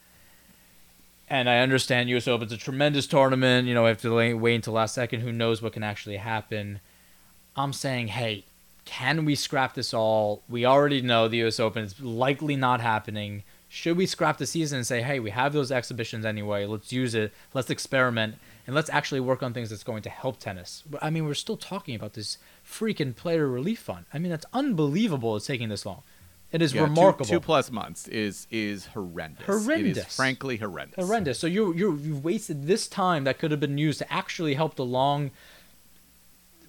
And 1.28 1.50
I 1.50 1.58
understand 1.58 2.08
US 2.10 2.28
Open's 2.28 2.52
a 2.52 2.56
tremendous 2.56 3.06
tournament, 3.06 3.66
you 3.66 3.74
know, 3.74 3.82
we 3.82 3.88
have 3.88 4.00
to 4.02 4.34
wait 4.36 4.54
until 4.54 4.74
last 4.74 4.94
second, 4.94 5.20
who 5.20 5.32
knows 5.32 5.60
what 5.60 5.72
can 5.72 5.82
actually 5.82 6.16
happen. 6.16 6.80
I'm 7.56 7.72
saying, 7.72 8.08
hey, 8.08 8.44
can 8.84 9.24
we 9.24 9.34
scrap 9.34 9.74
this 9.74 9.92
all? 9.92 10.42
We 10.48 10.64
already 10.64 11.02
know 11.02 11.28
the 11.28 11.44
US 11.44 11.60
Open 11.60 11.84
is 11.84 12.00
likely 12.00 12.56
not 12.56 12.80
happening. 12.80 13.42
Should 13.68 13.96
we 13.96 14.06
scrap 14.06 14.38
the 14.38 14.46
season 14.46 14.78
and 14.78 14.86
say, 14.86 15.02
hey, 15.02 15.20
we 15.20 15.30
have 15.30 15.52
those 15.52 15.70
exhibitions 15.70 16.24
anyway, 16.24 16.66
let's 16.66 16.92
use 16.92 17.14
it, 17.14 17.32
let's 17.54 17.70
experiment, 17.70 18.36
and 18.67 18.75
let's 18.75 18.90
actually 18.90 19.21
work 19.21 19.43
on 19.43 19.52
things 19.52 19.71
that's 19.71 19.85
going 19.85 20.02
to 20.02 20.11
help 20.11 20.38
tennis? 20.38 20.85
I 21.00 21.11
mean, 21.11 21.25
we're 21.25 21.35
still 21.35 21.57
talking 21.57 21.95
about 21.95 22.14
this 22.14 22.38
freaking 22.67 23.14
player 23.17 23.47
relief 23.49 23.81
fund. 23.81 24.07
I 24.12 24.19
mean, 24.19 24.31
that's 24.31 24.47
unbelievable 24.52 25.37
it's 25.37 25.47
taking 25.47 25.69
this 25.69 25.85
long. 25.87 26.02
It 26.52 26.62
is 26.62 26.75
Yeah, 26.75 26.83
remarkable. 26.83 27.26
Two, 27.26 27.40
plus 27.40 27.71
months 27.71 28.09
is 28.09 28.47
is 28.50 28.87
horrendous. 28.87 29.47
Horrendous. 29.47 29.99
is 29.99 30.17
frankly 30.17 30.57
horrendous. 30.57 30.97
horrendous. 30.97 31.38
So 31.38 31.47
you 31.47 31.73
you 31.75 31.97
you've 31.97 32.25
wasted 32.25 32.67
this 32.67 32.88
time 32.88 33.25
that 33.25 33.38
could 33.38 33.50
have 33.52 33.61
been 33.61 33.79
used 33.79 33.99
to 34.00 34.12
actually 34.12 34.55
help 34.55 34.75
the 34.75 34.85
long 34.85 35.31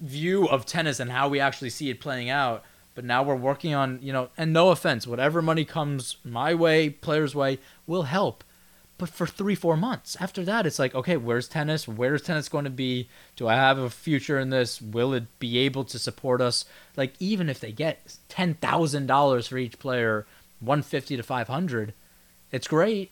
view 0.00 0.48
of 0.48 0.66
tennis 0.66 1.00
and 1.00 1.10
how 1.10 1.28
we 1.28 1.40
actually 1.40 1.70
see 1.70 1.90
it 1.90 2.00
playing 2.00 2.30
out. 2.30 2.64
But 2.94 3.04
now 3.04 3.22
we're 3.22 3.34
working 3.34 3.74
on 3.74 3.98
you 4.02 4.12
know, 4.12 4.28
and 4.36 4.52
no 4.52 4.70
offense, 4.70 5.06
whatever 5.06 5.42
money 5.42 5.64
comes 5.64 6.16
my 6.24 6.54
way, 6.54 6.90
players' 6.90 7.34
way, 7.34 7.58
will 7.86 8.04
help. 8.04 8.44
But 9.02 9.10
for 9.10 9.26
three 9.26 9.56
four 9.56 9.76
months 9.76 10.16
after 10.20 10.44
that, 10.44 10.64
it's 10.64 10.78
like 10.78 10.94
okay, 10.94 11.16
where's 11.16 11.48
tennis? 11.48 11.88
Where's 11.88 12.22
tennis 12.22 12.48
going 12.48 12.66
to 12.66 12.70
be? 12.70 13.08
Do 13.34 13.48
I 13.48 13.54
have 13.54 13.76
a 13.76 13.90
future 13.90 14.38
in 14.38 14.50
this? 14.50 14.80
Will 14.80 15.12
it 15.12 15.40
be 15.40 15.58
able 15.58 15.82
to 15.86 15.98
support 15.98 16.40
us? 16.40 16.64
Like 16.96 17.14
even 17.18 17.48
if 17.48 17.58
they 17.58 17.72
get 17.72 18.16
ten 18.28 18.54
thousand 18.54 19.08
dollars 19.08 19.48
for 19.48 19.58
each 19.58 19.80
player, 19.80 20.24
one 20.60 20.82
fifty 20.82 21.16
to 21.16 21.24
five 21.24 21.48
hundred, 21.48 21.94
it's 22.52 22.68
great 22.68 23.10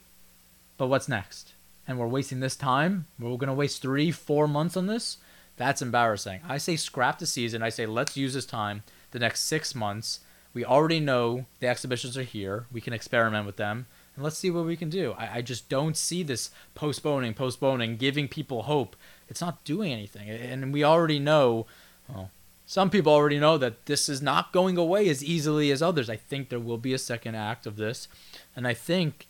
but 0.79 0.87
what's 0.87 1.09
next? 1.09 1.55
And 1.89 1.99
we're 1.99 2.07
wasting 2.07 2.39
this 2.39 2.55
time. 2.55 3.07
We're 3.19 3.37
going 3.37 3.49
to 3.49 3.53
waste 3.53 3.83
three, 3.83 4.13
four 4.13 4.47
months 4.47 4.77
on 4.77 4.87
this. 4.87 5.19
That's 5.57 5.83
embarrassing. 5.83 6.41
I 6.49 6.59
say 6.59 6.77
scrap 6.77 7.19
the 7.19 7.27
season. 7.27 7.65
I 7.65 7.69
say 7.69 7.85
let's 7.85 8.17
use 8.17 8.35
this 8.35 8.47
time, 8.47 8.85
the 9.11 9.19
next 9.19 9.41
six 9.41 9.75
months. 9.75 10.21
We 10.55 10.65
already 10.65 11.01
know 11.01 11.47
the 11.59 11.67
exhibitions 11.67 12.17
are 12.17 12.23
here. 12.23 12.67
We 12.71 12.81
can 12.81 12.93
experiment 12.93 13.45
with 13.45 13.57
them. 13.57 13.87
And 14.15 14.25
let's 14.25 14.39
see 14.39 14.51
what 14.51 14.67
we 14.67 14.77
can 14.77 14.91
do. 14.91 15.15
I, 15.17 15.37
I 15.37 15.43
just 15.43 15.69
don't 15.69 15.97
see 15.97 16.23
this 16.23 16.51
postponing, 16.75 17.35
postponing, 17.35 17.97
giving 17.97 18.29
people 18.29 18.63
hope. 18.63 18.97
It's 19.29 19.41
not 19.41 19.65
doing 19.65 19.93
anything. 19.93 20.29
And 20.29 20.73
we 20.73 20.83
already 20.83 21.19
know, 21.19 21.67
well, 22.09 22.31
some 22.67 22.91
people 22.91 23.13
already 23.13 23.39
know 23.39 23.59
that 23.59 23.87
this 23.87 24.09
is 24.09 24.21
not 24.21 24.53
going 24.53 24.77
away 24.77 25.09
as 25.09 25.25
easily 25.25 25.71
as 25.71 25.83
others. 25.83 26.11
I 26.11 26.17
think 26.17 26.49
there 26.49 26.61
will 26.61 26.79
be 26.79 26.93
a 26.93 26.99
second 26.99 27.35
act 27.35 27.67
of 27.67 27.77
this. 27.77 28.09
And 28.55 28.67
I 28.67 28.75
think 28.75 29.27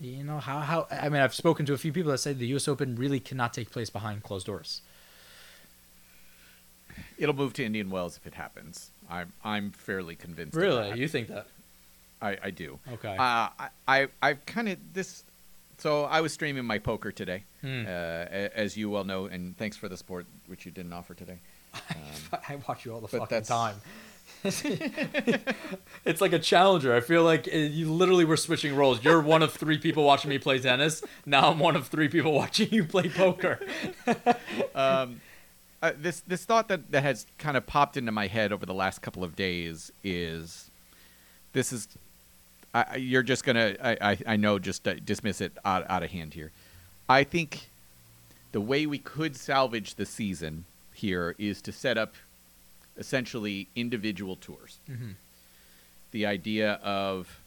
you 0.00 0.24
know 0.24 0.38
how 0.38 0.60
how 0.60 0.86
I 0.90 1.08
mean 1.08 1.20
I've 1.20 1.34
spoken 1.34 1.66
to 1.66 1.72
a 1.72 1.78
few 1.78 1.92
people 1.92 2.10
that 2.12 2.18
say 2.18 2.32
the 2.32 2.46
U.S. 2.48 2.68
Open 2.68 2.96
really 2.96 3.20
cannot 3.20 3.54
take 3.54 3.70
place 3.70 3.90
behind 3.90 4.22
closed 4.22 4.46
doors. 4.46 4.82
It'll 7.16 7.34
move 7.34 7.52
to 7.54 7.64
Indian 7.64 7.90
Wells 7.90 8.16
if 8.16 8.26
it 8.26 8.34
happens. 8.34 8.90
I'm 9.08 9.32
I'm 9.44 9.70
fairly 9.70 10.16
convinced. 10.16 10.56
of 10.56 10.62
Really, 10.62 10.98
you 10.98 11.08
think 11.08 11.28
that? 11.28 11.46
I, 12.22 12.38
I 12.44 12.50
do. 12.50 12.78
Okay. 12.94 13.16
Uh, 13.16 13.48
I 13.58 13.68
I, 13.88 14.08
I 14.22 14.34
kind 14.34 14.68
of 14.68 14.78
this. 14.92 15.24
So 15.78 16.04
I 16.04 16.20
was 16.20 16.32
streaming 16.32 16.64
my 16.64 16.78
poker 16.78 17.10
today, 17.12 17.42
Hmm. 17.60 17.84
uh, 17.86 17.90
as 17.90 18.76
you 18.76 18.88
well 18.90 19.04
know, 19.04 19.26
and 19.26 19.56
thanks 19.58 19.76
for 19.76 19.88
the 19.88 19.96
support 19.96 20.24
which 20.46 20.64
you 20.64 20.70
didn't 20.72 20.92
offer 20.92 21.14
today. 21.14 21.38
Um, 21.90 22.38
I 22.48 22.56
watch 22.68 22.84
you 22.84 22.94
all 22.94 23.00
the 23.00 23.08
fucking 23.08 23.26
that's- 23.28 23.48
time. 23.48 23.74
it's 24.44 26.20
like 26.20 26.32
a 26.32 26.38
challenger. 26.38 26.94
I 26.94 27.00
feel 27.00 27.24
like 27.24 27.48
uh, 27.52 27.56
you 27.56 27.90
literally 27.92 28.24
were 28.24 28.36
switching 28.36 28.74
roles. 28.76 29.02
You're 29.04 29.20
one 29.20 29.42
of 29.42 29.52
three 29.52 29.78
people 29.78 30.04
watching 30.04 30.30
me 30.30 30.38
play 30.38 30.58
tennis. 30.58 31.02
Now 31.26 31.50
I'm 31.50 31.58
one 31.58 31.76
of 31.76 31.88
three 31.88 32.08
people 32.08 32.32
watching 32.32 32.68
you 32.70 32.84
play 32.84 33.08
poker. 33.08 33.58
um, 34.74 35.20
uh, 35.82 35.92
this 35.98 36.20
this 36.26 36.44
thought 36.44 36.68
that, 36.68 36.90
that 36.92 37.02
has 37.02 37.26
kind 37.38 37.56
of 37.56 37.66
popped 37.66 37.96
into 37.96 38.12
my 38.12 38.26
head 38.26 38.52
over 38.52 38.64
the 38.64 38.74
last 38.74 39.02
couple 39.02 39.24
of 39.24 39.36
days 39.36 39.92
is 40.02 40.70
this 41.52 41.72
is 41.72 41.88
I, 42.74 42.96
you're 42.96 43.22
just 43.22 43.44
gonna 43.44 43.76
I, 43.82 43.96
I, 44.00 44.18
I 44.26 44.36
know 44.36 44.58
just 44.58 44.86
uh, 44.86 44.94
dismiss 45.04 45.40
it 45.40 45.52
out, 45.64 45.88
out 45.88 46.02
of 46.02 46.10
hand 46.10 46.34
here. 46.34 46.50
I 47.08 47.22
think 47.24 47.70
the 48.52 48.60
way 48.60 48.86
we 48.86 48.98
could 48.98 49.36
salvage 49.36 49.94
the 49.94 50.04
season 50.06 50.64
here 50.92 51.34
is 51.38 51.62
to 51.62 51.72
set 51.72 51.96
up 51.96 52.14
essentially 52.96 53.68
individual 53.76 54.36
tours. 54.36 54.78
Mhm. 54.90 55.14
The 56.10 56.26
idea 56.26 56.74
of 56.82 57.40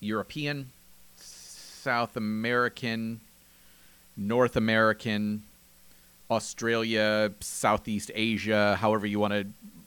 European, 0.00 0.70
South 1.16 2.16
American, 2.16 3.20
North 4.16 4.56
American, 4.56 5.42
Australia, 6.30 7.32
Southeast 7.40 8.10
Asia, 8.14 8.76
however 8.76 9.06
you 9.06 9.18
want 9.18 9.32
to 9.32 9.46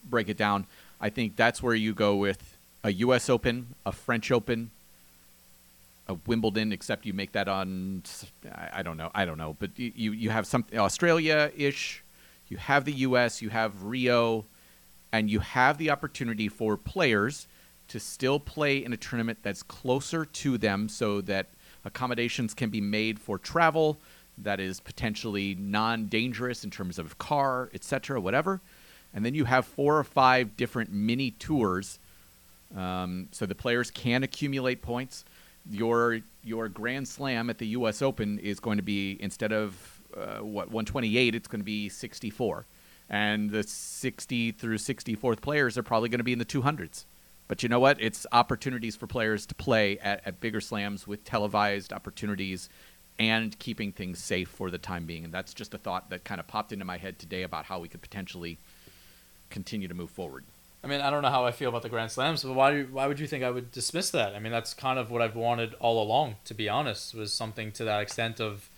break 0.10 0.28
it 0.30 0.38
down. 0.38 0.66
I 1.00 1.10
think 1.10 1.36
that's 1.36 1.64
where 1.64 1.76
you 1.76 1.94
go 1.94 2.16
with 2.16 2.53
a 2.84 2.92
U.S. 2.94 3.30
Open, 3.30 3.76
a 3.86 3.92
French 3.92 4.32
Open, 4.32 4.72
a 6.08 6.16
Wimbledon, 6.26 6.74
except 6.74 7.06
you 7.06 7.14
make 7.14 7.32
that 7.32 7.48
on 7.48 8.04
I, 8.46 8.70
I 8.74 8.84
don't 8.84 8.98
know, 8.98 9.10
I 9.16 9.26
don't 9.26 9.38
know, 9.38 9.56
but 9.58 9.78
you 9.78 10.12
you, 10.12 10.30
have 10.30 10.46
something 10.46 10.78
Australia 10.78 11.52
ish, 11.56 12.04
you 12.50 12.58
have 12.58 12.86
the 12.86 12.92
U.S., 12.94 13.42
you 13.42 13.50
have 13.50 13.84
Rio, 13.84 14.46
and 15.12 15.30
you 15.30 15.40
have 15.40 15.78
the 15.78 15.90
opportunity 15.90 16.50
for 16.50 16.76
players 16.76 17.48
to 17.88 18.00
still 18.00 18.40
play 18.40 18.84
in 18.84 18.92
a 18.92 18.98
tournament 18.98 19.40
that's 19.44 19.64
closer 19.64 20.26
to 20.26 20.58
them, 20.58 20.90
so 20.90 21.22
that 21.22 21.48
accommodations 21.86 22.54
can 22.54 22.70
be 22.70 22.82
made 22.82 23.20
for 23.20 23.38
travel 23.38 24.00
that 24.38 24.60
is 24.60 24.80
potentially 24.80 25.56
non-dangerous 25.56 26.64
in 26.64 26.72
terms 26.72 26.98
of 26.98 27.18
car, 27.18 27.70
etc., 27.74 28.20
whatever. 28.20 28.62
And 29.14 29.24
then 29.24 29.36
you 29.36 29.46
have 29.46 29.66
four 29.66 30.00
or 30.00 30.04
five 30.04 30.58
different 30.58 30.92
mini 30.92 31.32
tours 31.32 32.00
um, 32.76 33.28
so 33.32 33.46
the 33.46 33.56
players 33.56 33.92
can 33.92 34.24
accumulate 34.24 34.82
points. 34.82 35.26
Your 35.70 36.20
your 36.44 36.68
Grand 36.68 37.08
Slam 37.08 37.50
at 37.50 37.58
the 37.58 37.68
U.S. 37.68 38.02
Open 38.02 38.40
is 38.40 38.60
going 38.60 38.78
to 38.78 38.84
be 38.84 39.18
instead 39.22 39.54
of 39.54 40.02
uh, 40.16 40.40
what 40.40 40.68
128, 40.68 41.36
it's 41.36 41.48
going 41.48 41.62
to 41.62 41.66
be 41.66 41.90
64, 41.90 42.66
and 43.10 43.50
the 43.50 43.64
60 43.64 44.52
through 44.52 44.78
64th 44.78 45.42
players 45.42 45.78
are 45.78 45.84
probably 45.84 46.10
going 46.10 46.20
to 46.20 46.24
be 46.24 46.34
in 46.34 46.40
the 46.40 46.46
200s. 46.46 47.06
But 47.48 47.64
you 47.64 47.70
know 47.70 47.80
what? 47.80 48.02
It's 48.02 48.26
opportunities 48.32 48.96
for 48.96 49.08
players 49.08 49.46
to 49.48 49.56
play 49.56 49.98
at, 50.00 50.26
at 50.26 50.40
bigger 50.40 50.62
slams 50.62 51.08
with 51.08 51.24
televised 51.24 51.92
opportunities 51.92 52.70
and 53.20 53.58
keeping 53.60 53.92
things 53.92 54.24
safe 54.24 54.50
for 54.50 54.72
the 54.72 54.78
time 54.78 55.06
being. 55.06 55.24
And 55.24 55.34
that's 55.34 55.54
just 55.54 55.74
a 55.74 55.78
thought 55.78 56.10
that 56.10 56.24
kind 56.24 56.40
of 56.40 56.48
popped 56.48 56.72
into 56.72 56.86
my 56.86 56.98
head 56.98 57.20
today 57.20 57.44
about 57.44 57.66
how 57.66 57.80
we 57.80 57.88
could 57.88 58.02
potentially 58.02 58.58
continue 59.50 59.88
to 59.88 59.94
move 59.94 60.10
forward. 60.10 60.46
I 60.84 60.88
mean, 60.88 61.00
I 61.00 61.10
don't 61.10 61.22
know 61.22 61.30
how 61.30 61.46
I 61.46 61.52
feel 61.52 61.70
about 61.70 61.82
the 61.82 61.90
Grand 61.90 62.12
Slams, 62.12 62.44
but 62.44 62.54
why 62.54 62.82
why 62.84 63.08
would 63.08 63.20
you 63.20 63.28
think 63.28 63.44
I 63.44 63.50
would 63.52 63.72
dismiss 63.72 64.10
that? 64.12 64.36
I 64.36 64.40
mean, 64.40 64.52
that's 64.52 64.74
kind 64.74 65.00
of 65.00 65.10
what 65.10 65.22
I've 65.22 65.36
wanted 65.36 65.76
all 65.76 66.02
along, 66.04 66.36
to 66.46 66.54
be 66.54 66.68
honest, 66.68 67.16
was 67.16 67.32
something 67.34 67.72
to 67.74 67.84
that 67.86 68.02
extent 68.02 68.40
of 68.42 68.70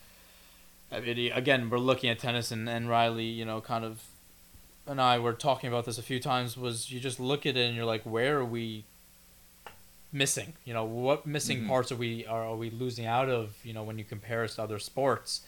I 0.91 0.99
mean, 0.99 1.31
again, 1.33 1.69
we're 1.69 1.79
looking 1.79 2.09
at 2.11 2.19
tennis, 2.19 2.51
and, 2.51 2.69
and 2.69 2.87
Reilly, 2.87 3.25
you 3.25 3.43
know, 3.43 3.59
kind 3.59 3.83
of, 3.83 4.03
and 4.85 5.01
I 5.01 5.17
were 5.17 5.33
talking 5.33 5.67
about 5.67 5.85
this 5.85 5.97
a 5.97 6.03
few 6.03 6.19
times. 6.19 6.55
Was 6.55 6.91
you 6.91 6.99
just 6.99 7.19
look 7.19 7.45
at 7.47 7.57
it 7.57 7.65
and 7.65 7.75
you're 7.75 7.85
like, 7.85 8.03
where 8.03 8.37
are 8.37 8.45
we 8.45 8.85
missing? 10.11 10.53
You 10.63 10.73
know, 10.75 10.85
what 10.85 11.25
missing 11.25 11.61
Mhm. 11.63 11.67
parts 11.67 11.91
are 11.91 11.95
we 11.95 12.23
are, 12.27 12.45
are 12.45 12.55
we 12.55 12.69
losing 12.69 13.07
out 13.07 13.29
of? 13.29 13.55
You 13.63 13.73
know, 13.73 13.83
when 13.83 13.97
you 13.97 14.03
compare 14.05 14.43
us 14.43 14.55
to 14.55 14.63
other 14.63 14.77
sports, 14.77 15.41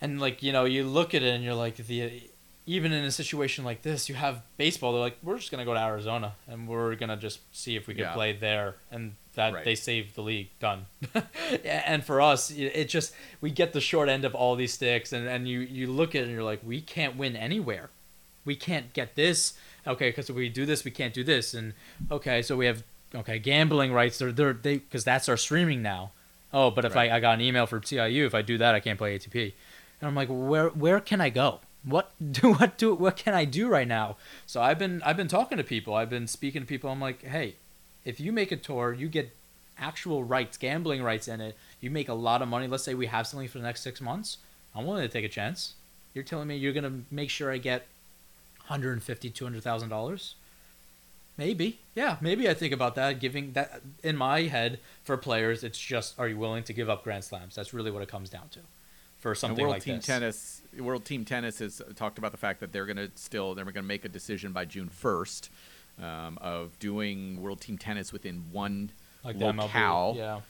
and 0.00 0.20
like 0.20 0.42
you 0.42 0.52
know, 0.52 0.64
you 0.64 0.82
look 0.84 1.14
at 1.14 1.22
it 1.22 1.32
and 1.32 1.44
you're 1.44 1.54
like, 1.54 1.76
the 1.76 2.22
even 2.68 2.92
in 2.92 3.02
a 3.04 3.10
situation 3.10 3.64
like 3.64 3.80
this, 3.82 4.08
you 4.08 4.14
have 4.14 4.42
baseball. 4.58 4.92
They're 4.92 5.00
like, 5.00 5.16
we're 5.22 5.38
just 5.38 5.50
gonna 5.50 5.64
go 5.64 5.72
to 5.74 5.80
Arizona 5.80 6.34
and 6.46 6.68
we're 6.68 6.94
gonna 6.96 7.16
just 7.16 7.40
see 7.50 7.74
if 7.76 7.86
we 7.88 7.94
can 7.94 8.02
Yeah. 8.04 8.12
play 8.12 8.32
there, 8.34 8.76
and 8.90 9.14
that 9.34 9.54
Right. 9.54 9.64
they 9.64 9.74
saved 9.74 10.14
the 10.14 10.20
league. 10.22 10.48
Done. 10.60 10.86
and 11.64 12.04
for 12.04 12.20
us, 12.20 12.50
it 12.50 12.72
it 12.74 12.88
just 12.88 13.14
we 13.40 13.50
get 13.50 13.72
the 13.72 13.80
short 13.80 14.08
end 14.08 14.24
of 14.24 14.34
all 14.34 14.54
these 14.54 14.74
sticks, 14.74 15.12
and 15.12 15.26
and 15.26 15.48
you 15.48 15.60
you 15.60 15.86
look 15.86 16.14
at 16.14 16.20
it 16.20 16.24
and 16.24 16.32
you're 16.32 16.42
like, 16.44 16.60
we 16.64 16.80
can't 16.80 17.16
win 17.16 17.34
anywhere. 17.36 17.88
We 18.44 18.54
can't 18.54 18.92
get 18.92 19.14
this. 19.14 19.54
Okay, 19.86 20.10
because 20.10 20.28
if 20.28 20.36
we 20.36 20.48
do 20.50 20.66
this, 20.66 20.84
we 20.84 20.90
can't 20.90 21.14
do 21.14 21.24
this, 21.24 21.54
and 21.54 21.72
okay, 22.10 22.42
so 22.42 22.56
we 22.56 22.66
have 22.66 22.82
okay 23.14 23.38
gambling 23.38 23.92
rights. 23.92 24.18
They're 24.18 24.32
they're 24.32 24.52
they 24.52 24.76
because 24.78 25.04
that's 25.04 25.28
our 25.28 25.36
streaming 25.38 25.80
now. 25.82 26.12
Oh, 26.52 26.70
but 26.70 26.84
if 26.84 26.94
Right. 26.94 27.10
I, 27.10 27.16
I 27.16 27.20
got 27.20 27.34
an 27.34 27.40
email 27.40 27.66
from 27.66 27.80
TIU, 27.80 28.26
if 28.26 28.34
I 28.34 28.42
do 28.42 28.58
that, 28.58 28.74
I 28.74 28.80
can't 28.80 28.98
play 28.98 29.18
ATP. 29.18 29.54
And 30.00 30.08
I'm 30.08 30.14
like, 30.14 30.28
where 30.28 30.68
where 30.68 31.00
can 31.00 31.20
I 31.20 31.30
go? 31.30 31.60
What 31.84 32.10
do 32.32 32.52
what 32.54 32.78
do 32.78 32.94
what 32.94 33.16
can 33.16 33.34
I 33.34 33.44
do 33.44 33.68
right 33.68 33.88
now? 33.88 34.16
So 34.46 34.60
I've 34.60 34.78
been 34.78 35.02
I've 35.02 35.16
been 35.16 35.28
talking 35.28 35.58
to 35.58 35.64
people. 35.64 35.94
I've 35.94 36.10
been 36.10 36.26
speaking 36.26 36.62
to 36.62 36.66
people. 36.66 36.90
I'm 36.90 37.00
like, 37.00 37.22
hey, 37.22 37.56
if 38.04 38.20
you 38.20 38.32
make 38.32 38.52
a 38.52 38.56
tour, 38.56 38.92
you 38.92 39.08
get 39.08 39.34
actual 39.78 40.24
rights, 40.24 40.56
gambling 40.56 41.02
rights 41.02 41.28
in 41.28 41.40
it. 41.40 41.56
You 41.80 41.90
make 41.90 42.08
a 42.08 42.14
lot 42.14 42.42
of 42.42 42.48
money. 42.48 42.66
Let's 42.66 42.82
say 42.82 42.94
we 42.94 43.06
have 43.06 43.26
something 43.26 43.48
for 43.48 43.58
the 43.58 43.64
next 43.64 43.82
six 43.82 44.00
months. 44.00 44.38
I'm 44.74 44.86
willing 44.86 45.02
to 45.02 45.08
take 45.08 45.24
a 45.24 45.28
chance. 45.28 45.74
You're 46.14 46.24
telling 46.24 46.48
me 46.48 46.56
you're 46.56 46.72
gonna 46.72 47.02
make 47.10 47.30
sure 47.30 47.52
I 47.52 47.58
get 47.58 47.86
150 48.68 49.30
200,000 49.30 49.88
dollars? 49.88 50.34
Maybe, 51.36 51.78
yeah, 51.94 52.16
maybe 52.20 52.48
I 52.48 52.54
think 52.54 52.74
about 52.74 52.96
that. 52.96 53.20
Giving 53.20 53.52
that 53.52 53.80
in 54.02 54.16
my 54.16 54.42
head 54.42 54.80
for 55.04 55.16
players, 55.16 55.62
it's 55.62 55.78
just 55.78 56.18
are 56.18 56.26
you 56.26 56.36
willing 56.36 56.64
to 56.64 56.72
give 56.72 56.90
up 56.90 57.04
Grand 57.04 57.22
Slams? 57.22 57.54
That's 57.54 57.72
really 57.72 57.92
what 57.92 58.02
it 58.02 58.08
comes 58.08 58.28
down 58.28 58.48
to. 58.50 58.60
For 59.18 59.34
something 59.34 59.62
World 59.64 59.74
like 59.74 59.82
Team 59.82 59.96
this. 59.96 60.06
Tennis, 60.06 60.62
World 60.78 61.04
Team 61.04 61.24
Tennis 61.24 61.58
has 61.58 61.82
talked 61.96 62.18
about 62.18 62.30
the 62.30 62.38
fact 62.38 62.60
that 62.60 62.72
they're 62.72 62.86
going 62.86 62.96
to 62.98 63.10
still 63.16 63.54
they're 63.54 63.64
going 63.64 63.74
to 63.74 63.82
make 63.82 64.04
a 64.04 64.08
decision 64.08 64.52
by 64.52 64.64
June 64.64 64.88
first 64.88 65.50
um, 66.00 66.38
of 66.40 66.78
doing 66.78 67.42
World 67.42 67.60
Team 67.60 67.78
Tennis 67.78 68.12
within 68.12 68.44
one 68.52 68.92
like 69.24 69.38
the 69.38 69.46
MLB, 69.46 69.58
locale. 69.62 70.14
yeah. 70.16 70.40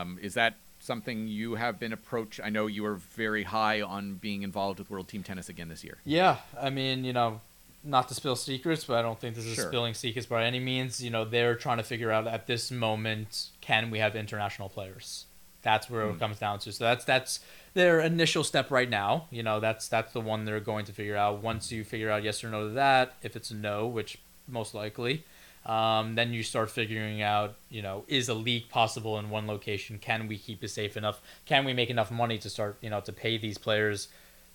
Um, 0.00 0.18
is 0.22 0.34
that 0.34 0.54
something 0.78 1.28
you 1.28 1.56
have 1.56 1.78
been 1.78 1.92
approached? 1.92 2.40
I 2.42 2.48
know 2.48 2.66
you 2.66 2.82
were 2.82 2.94
very 2.94 3.42
high 3.42 3.82
on 3.82 4.14
being 4.14 4.42
involved 4.42 4.78
with 4.78 4.90
World 4.90 5.08
Team 5.08 5.22
Tennis 5.22 5.48
again 5.50 5.68
this 5.68 5.84
year. 5.84 5.98
Yeah, 6.04 6.38
I 6.58 6.70
mean, 6.70 7.04
you 7.04 7.12
know, 7.12 7.42
not 7.84 8.08
to 8.08 8.14
spill 8.14 8.36
secrets, 8.36 8.84
but 8.84 8.96
I 8.98 9.02
don't 9.02 9.20
think 9.20 9.34
this 9.36 9.44
is 9.44 9.54
Sure. 9.56 9.68
spilling 9.68 9.92
secrets 9.94 10.26
by 10.26 10.44
any 10.44 10.58
means. 10.60 11.02
You 11.02 11.10
know, 11.10 11.24
they're 11.26 11.54
trying 11.54 11.76
to 11.78 11.82
figure 11.82 12.10
out 12.10 12.26
at 12.26 12.46
this 12.46 12.70
moment, 12.70 13.48
can 13.60 13.90
we 13.90 13.98
have 13.98 14.16
international 14.16 14.70
players? 14.70 15.26
That's 15.62 15.90
where 15.90 16.06
Mm. 16.06 16.14
it 16.14 16.18
comes 16.18 16.38
down 16.38 16.58
to. 16.60 16.72
So 16.72 16.84
that's 16.84 17.04
that's 17.04 17.40
their 17.74 18.00
initial 18.00 18.44
step 18.44 18.70
right 18.70 18.88
now. 18.88 19.26
You 19.30 19.42
know, 19.42 19.60
that's 19.60 19.88
that's 19.88 20.12
the 20.12 20.20
one 20.20 20.44
they're 20.44 20.60
going 20.60 20.84
to 20.86 20.92
figure 20.92 21.16
out. 21.16 21.42
Once 21.42 21.70
you 21.70 21.84
figure 21.84 22.10
out 22.10 22.22
yes 22.22 22.42
or 22.42 22.50
no 22.50 22.68
to 22.68 22.74
that, 22.74 23.14
if 23.22 23.36
it's 23.36 23.50
a 23.50 23.54
no, 23.54 23.86
which 23.86 24.18
most 24.48 24.74
likely, 24.74 25.24
um, 25.66 26.14
then 26.14 26.32
you 26.32 26.42
start 26.42 26.70
figuring 26.70 27.22
out, 27.22 27.54
you 27.68 27.82
know, 27.82 28.04
is 28.08 28.28
a 28.28 28.34
league 28.34 28.68
possible 28.68 29.18
in 29.18 29.30
one 29.30 29.46
location? 29.46 29.98
Can 29.98 30.26
we 30.26 30.38
keep 30.38 30.64
it 30.64 30.68
safe 30.68 30.96
enough? 30.96 31.20
Can 31.46 31.64
we 31.64 31.72
make 31.72 31.90
enough 31.90 32.10
money 32.10 32.38
to 32.38 32.50
start, 32.50 32.76
you 32.80 32.90
know, 32.90 33.00
to 33.00 33.12
pay 33.12 33.38
these 33.38 33.58
players 33.58 34.08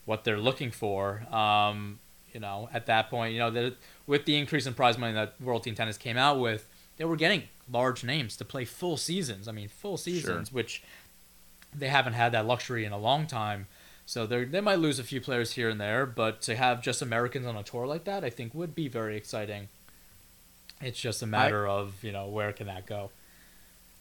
what 0.05 0.23
they're 0.23 0.39
looking 0.39 0.71
for? 0.71 1.23
Um, 1.33 1.99
you 2.33 2.39
know, 2.39 2.69
at 2.73 2.87
that 2.87 3.09
point, 3.09 3.33
you 3.33 3.39
know, 3.39 3.49
the, 3.49 3.75
with 4.07 4.25
the 4.25 4.35
increase 4.35 4.65
in 4.65 4.73
prize 4.73 4.97
money 4.97 5.13
that 5.13 5.39
World 5.39 5.63
Team 5.63 5.75
Tennis 5.75 5.97
came 5.97 6.17
out 6.17 6.39
with, 6.39 6.67
they 6.97 7.05
were 7.05 7.15
getting 7.15 7.43
large 7.71 8.03
names 8.03 8.35
to 8.37 8.45
play 8.45 8.65
full 8.65 8.97
seasons. 8.97 9.47
I 9.47 9.51
mean, 9.51 9.69
full 9.69 9.97
seasons, 9.97 10.51
which 10.51 10.83
they 11.77 11.87
haven't 11.87 12.13
had 12.13 12.31
that 12.31 12.45
luxury 12.45 12.85
in 12.85 12.91
a 12.91 12.97
long 12.97 13.27
time. 13.27 13.67
So 14.05 14.25
they 14.25 14.45
they 14.45 14.61
might 14.61 14.79
lose 14.79 14.99
a 14.99 15.03
few 15.03 15.19
players 15.19 15.53
here 15.53 15.69
and 15.69 15.81
there, 15.81 16.05
but 16.05 16.41
to 16.43 16.55
have 16.55 16.81
just 16.81 17.01
Americans 17.01 17.45
on 17.47 17.55
a 17.55 17.63
tour 17.63 17.87
like 17.87 18.03
that, 18.05 18.23
I 18.23 18.29
think 18.29 18.53
would 18.53 18.75
be 18.75 18.87
very 18.87 19.17
exciting. 19.17 19.69
It's 20.81 20.99
just 20.99 21.23
a 21.23 21.27
matter 21.27 21.67
of 21.67 22.03
you 22.03 22.11
know 22.11 22.27
where 22.27 22.53
can 22.53 22.67
that 22.67 22.85
go. 22.85 23.11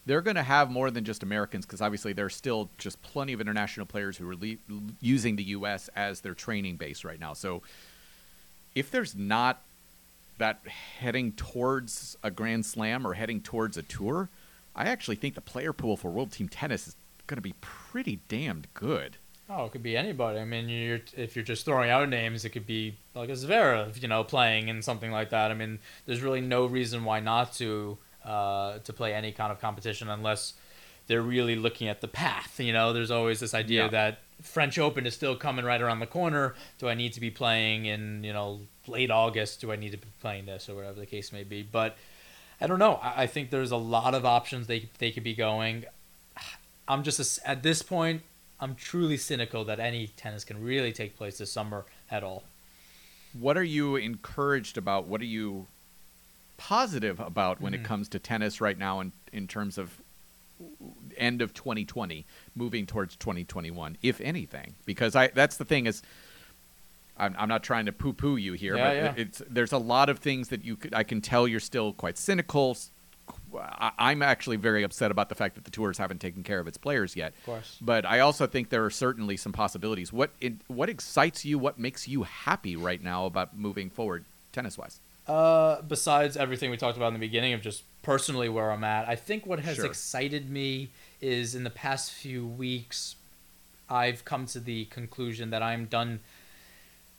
They're 0.05 0.21
going 0.21 0.35
to 0.35 0.43
have 0.43 0.69
more 0.69 0.91
than 0.91 1.03
just 1.03 1.23
Americans 1.23 1.65
because 1.65 1.81
obviously 1.81 2.13
there's 2.13 2.35
still 2.35 2.69
just 2.77 3.01
plenty 3.01 3.33
of 3.33 3.41
international 3.41 3.87
players 3.87 4.17
who 4.17 4.29
are 4.29 4.35
le- 4.35 4.57
using 5.01 5.35
the 5.35 5.43
U.S. 5.45 5.89
as 5.95 6.21
their 6.21 6.35
training 6.35 6.75
base 6.75 7.03
right 7.03 7.19
now. 7.19 7.33
So 7.33 7.63
if 8.75 8.91
there's 8.91 9.15
not 9.15 9.63
that 10.37 10.59
heading 10.99 11.31
towards 11.31 12.17
a 12.21 12.29
Grand 12.29 12.67
Slam 12.67 13.07
or 13.07 13.13
heading 13.13 13.41
towards 13.41 13.77
a 13.77 13.81
tour, 13.81 14.29
I 14.75 14.85
actually 14.85 15.15
think 15.15 15.33
the 15.33 15.41
player 15.41 15.73
pool 15.73 15.97
for 15.97 16.11
World 16.11 16.31
Team 16.31 16.49
Tennis 16.49 16.87
is 16.87 16.95
going 17.27 17.37
to 17.37 17.41
be 17.41 17.55
pretty 17.61 18.19
damned 18.27 18.67
good. 18.73 19.17
Oh, 19.49 19.65
it 19.65 19.71
could 19.71 19.83
be 19.83 19.95
anybody. 19.95 20.39
I 20.39 20.45
mean, 20.45 20.69
you're 20.69 21.01
if 21.15 21.35
you're 21.35 21.45
just 21.45 21.65
throwing 21.65 21.89
out 21.91 22.09
names, 22.09 22.45
it 22.45 22.49
could 22.49 22.65
be 22.65 22.97
like 23.13 23.29
a 23.29 23.33
Zverev, 23.33 24.01
you 24.01 24.07
know, 24.07 24.23
playing 24.23 24.69
in 24.69 24.81
something 24.81 25.11
like 25.11 25.29
that. 25.29 25.51
I 25.51 25.53
mean, 25.53 25.79
there's 26.07 26.21
really 26.21 26.41
no 26.41 26.65
reason 26.65 27.03
why 27.03 27.19
not 27.19 27.53
to 27.55 27.97
uh, 28.23 28.79
to 28.79 28.91
play 28.93 29.13
any 29.13 29.31
kind 29.31 29.51
of 29.51 29.61
competition 29.61 30.09
unless 30.09 30.53
they're 31.07 31.21
really 31.21 31.55
looking 31.55 31.87
at 31.87 32.01
the 32.01 32.07
path. 32.07 32.59
You 32.59 32.73
know, 32.73 32.91
there's 32.91 33.11
always 33.11 33.39
this 33.39 33.53
idea 33.53 33.83
Yeah. 33.83 33.89
that 33.89 34.19
French 34.41 34.79
Open 34.79 35.05
is 35.05 35.13
still 35.13 35.35
coming 35.35 35.63
right 35.63 35.79
around 35.79 35.99
the 35.99 36.07
corner. 36.07 36.55
Do 36.79 36.89
I 36.89 36.95
need 36.95 37.13
to 37.13 37.19
be 37.21 37.29
playing 37.29 37.85
in 37.85 38.23
you 38.23 38.33
know 38.33 38.61
late 38.87 39.11
August? 39.11 39.61
Do 39.61 39.71
I 39.71 39.75
need 39.75 39.91
to 39.91 39.97
be 39.97 40.07
playing 40.21 40.47
this 40.47 40.67
or 40.69 40.75
whatever 40.75 40.99
the 40.99 41.05
case 41.05 41.31
may 41.31 41.43
be? 41.43 41.61
But 41.61 41.97
I 42.59 42.65
don't 42.65 42.79
know. 42.79 42.95
I, 42.95 43.23
I 43.23 43.27
think 43.27 43.51
there's 43.51 43.69
a 43.71 43.77
lot 43.77 44.15
of 44.15 44.25
options 44.25 44.65
they 44.65 44.89
they 44.97 45.11
could 45.11 45.23
be 45.23 45.35
going. 45.35 45.85
I'm 46.87 47.03
just 47.03 47.19
a 47.43 47.47
at 47.49 47.63
this 47.63 47.81
point. 47.81 48.21
I'm 48.59 48.75
truly 48.75 49.17
cynical 49.17 49.65
that 49.65 49.79
any 49.79 50.07
tennis 50.07 50.43
can 50.45 50.63
really 50.63 50.93
take 50.93 51.17
place 51.17 51.37
this 51.39 51.51
summer 51.51 51.85
at 52.09 52.23
all. 52.23 52.43
What 53.33 53.57
are 53.57 53.63
you 53.63 53.97
encouraged 53.97 54.77
about? 54.77 55.07
What 55.07 55.19
are 55.19 55.25
you 55.25 55.67
positive 56.57 57.19
about 57.19 57.59
when 57.59 57.73
it 57.73 57.81
Mhm. 57.81 57.85
comes 57.85 58.07
to 58.09 58.19
tennis 58.19 58.61
right 58.61 58.77
now 58.77 59.01
in, 59.01 59.11
in 59.33 59.45
terms 59.47 59.77
of 59.77 60.01
end 61.17 61.41
of 61.41 61.53
2020 61.53 62.25
moving 62.55 62.85
towards 62.85 63.17
2021 63.17 63.97
if 64.01 64.21
anything 64.21 64.73
because 64.85 65.13
i 65.13 65.27
that's 65.27 65.57
the 65.57 65.65
thing 65.65 65.85
is 65.85 66.01
i'm, 67.17 67.35
I'm 67.37 67.49
not 67.49 67.61
trying 67.61 67.85
to 67.87 67.91
poo-poo 67.91 68.37
you 68.37 68.53
here 68.53 68.77
Yeah, 68.77 68.87
but 68.87 68.95
yeah. 68.95 69.13
it's 69.17 69.41
there's 69.49 69.73
a 69.73 69.77
lot 69.77 70.07
of 70.07 70.19
things 70.19 70.47
that 70.47 70.63
you 70.63 70.77
could 70.77 70.93
i 70.93 71.03
can 71.03 71.19
tell 71.19 71.45
you're 71.45 71.59
still 71.59 71.91
quite 71.91 72.17
cynical 72.17 72.77
I- 73.61 73.91
i'm 73.97 74.21
actually 74.21 74.57
very 74.57 74.83
upset 74.83 75.11
about 75.11 75.29
the 75.29 75.35
fact 75.35 75.55
that 75.55 75.63
the 75.65 75.71
tours 75.71 75.97
haven't 75.97 76.19
taken 76.19 76.43
care 76.43 76.59
of 76.59 76.67
its 76.67 76.77
players 76.77 77.15
yet 77.15 77.33
Of 77.39 77.45
course. 77.45 77.77
but 77.81 78.05
i 78.05 78.19
also 78.19 78.47
think 78.47 78.69
there 78.69 78.83
are 78.85 78.89
certainly 78.89 79.37
some 79.37 79.51
possibilities 79.53 80.11
what 80.13 80.31
what 80.67 80.89
excites 80.89 81.45
you 81.45 81.57
what 81.59 81.77
makes 81.79 82.07
you 82.07 82.23
happy 82.23 82.75
right 82.75 83.01
now 83.03 83.25
about 83.25 83.57
moving 83.57 83.89
forward 83.89 84.25
tennis 84.51 84.77
wise 84.77 84.99
Uh, 85.27 85.81
besides 85.81 86.37
everything 86.37 86.69
we 86.69 86.77
talked 86.77 86.97
about 86.97 87.07
in 87.07 87.13
the 87.13 87.19
beginning 87.27 87.53
of 87.53 87.61
just 87.61 87.81
personally 88.03 88.47
where 88.47 88.69
I'm 88.71 88.83
at, 88.83 89.09
I 89.09 89.15
think 89.15 89.47
what 89.47 89.59
has 89.61 89.77
Sure. 89.77 89.85
excited 89.87 90.51
me 90.51 90.89
is 91.19 91.55
in 91.55 91.63
the 91.63 91.71
past 91.71 92.11
few 92.11 92.45
weeks, 92.45 93.15
I've 93.89 94.23
come 94.23 94.45
to 94.47 94.59
the 94.59 94.85
conclusion 94.85 95.49
that 95.49 95.63
I'm 95.63 95.85
done 95.85 96.19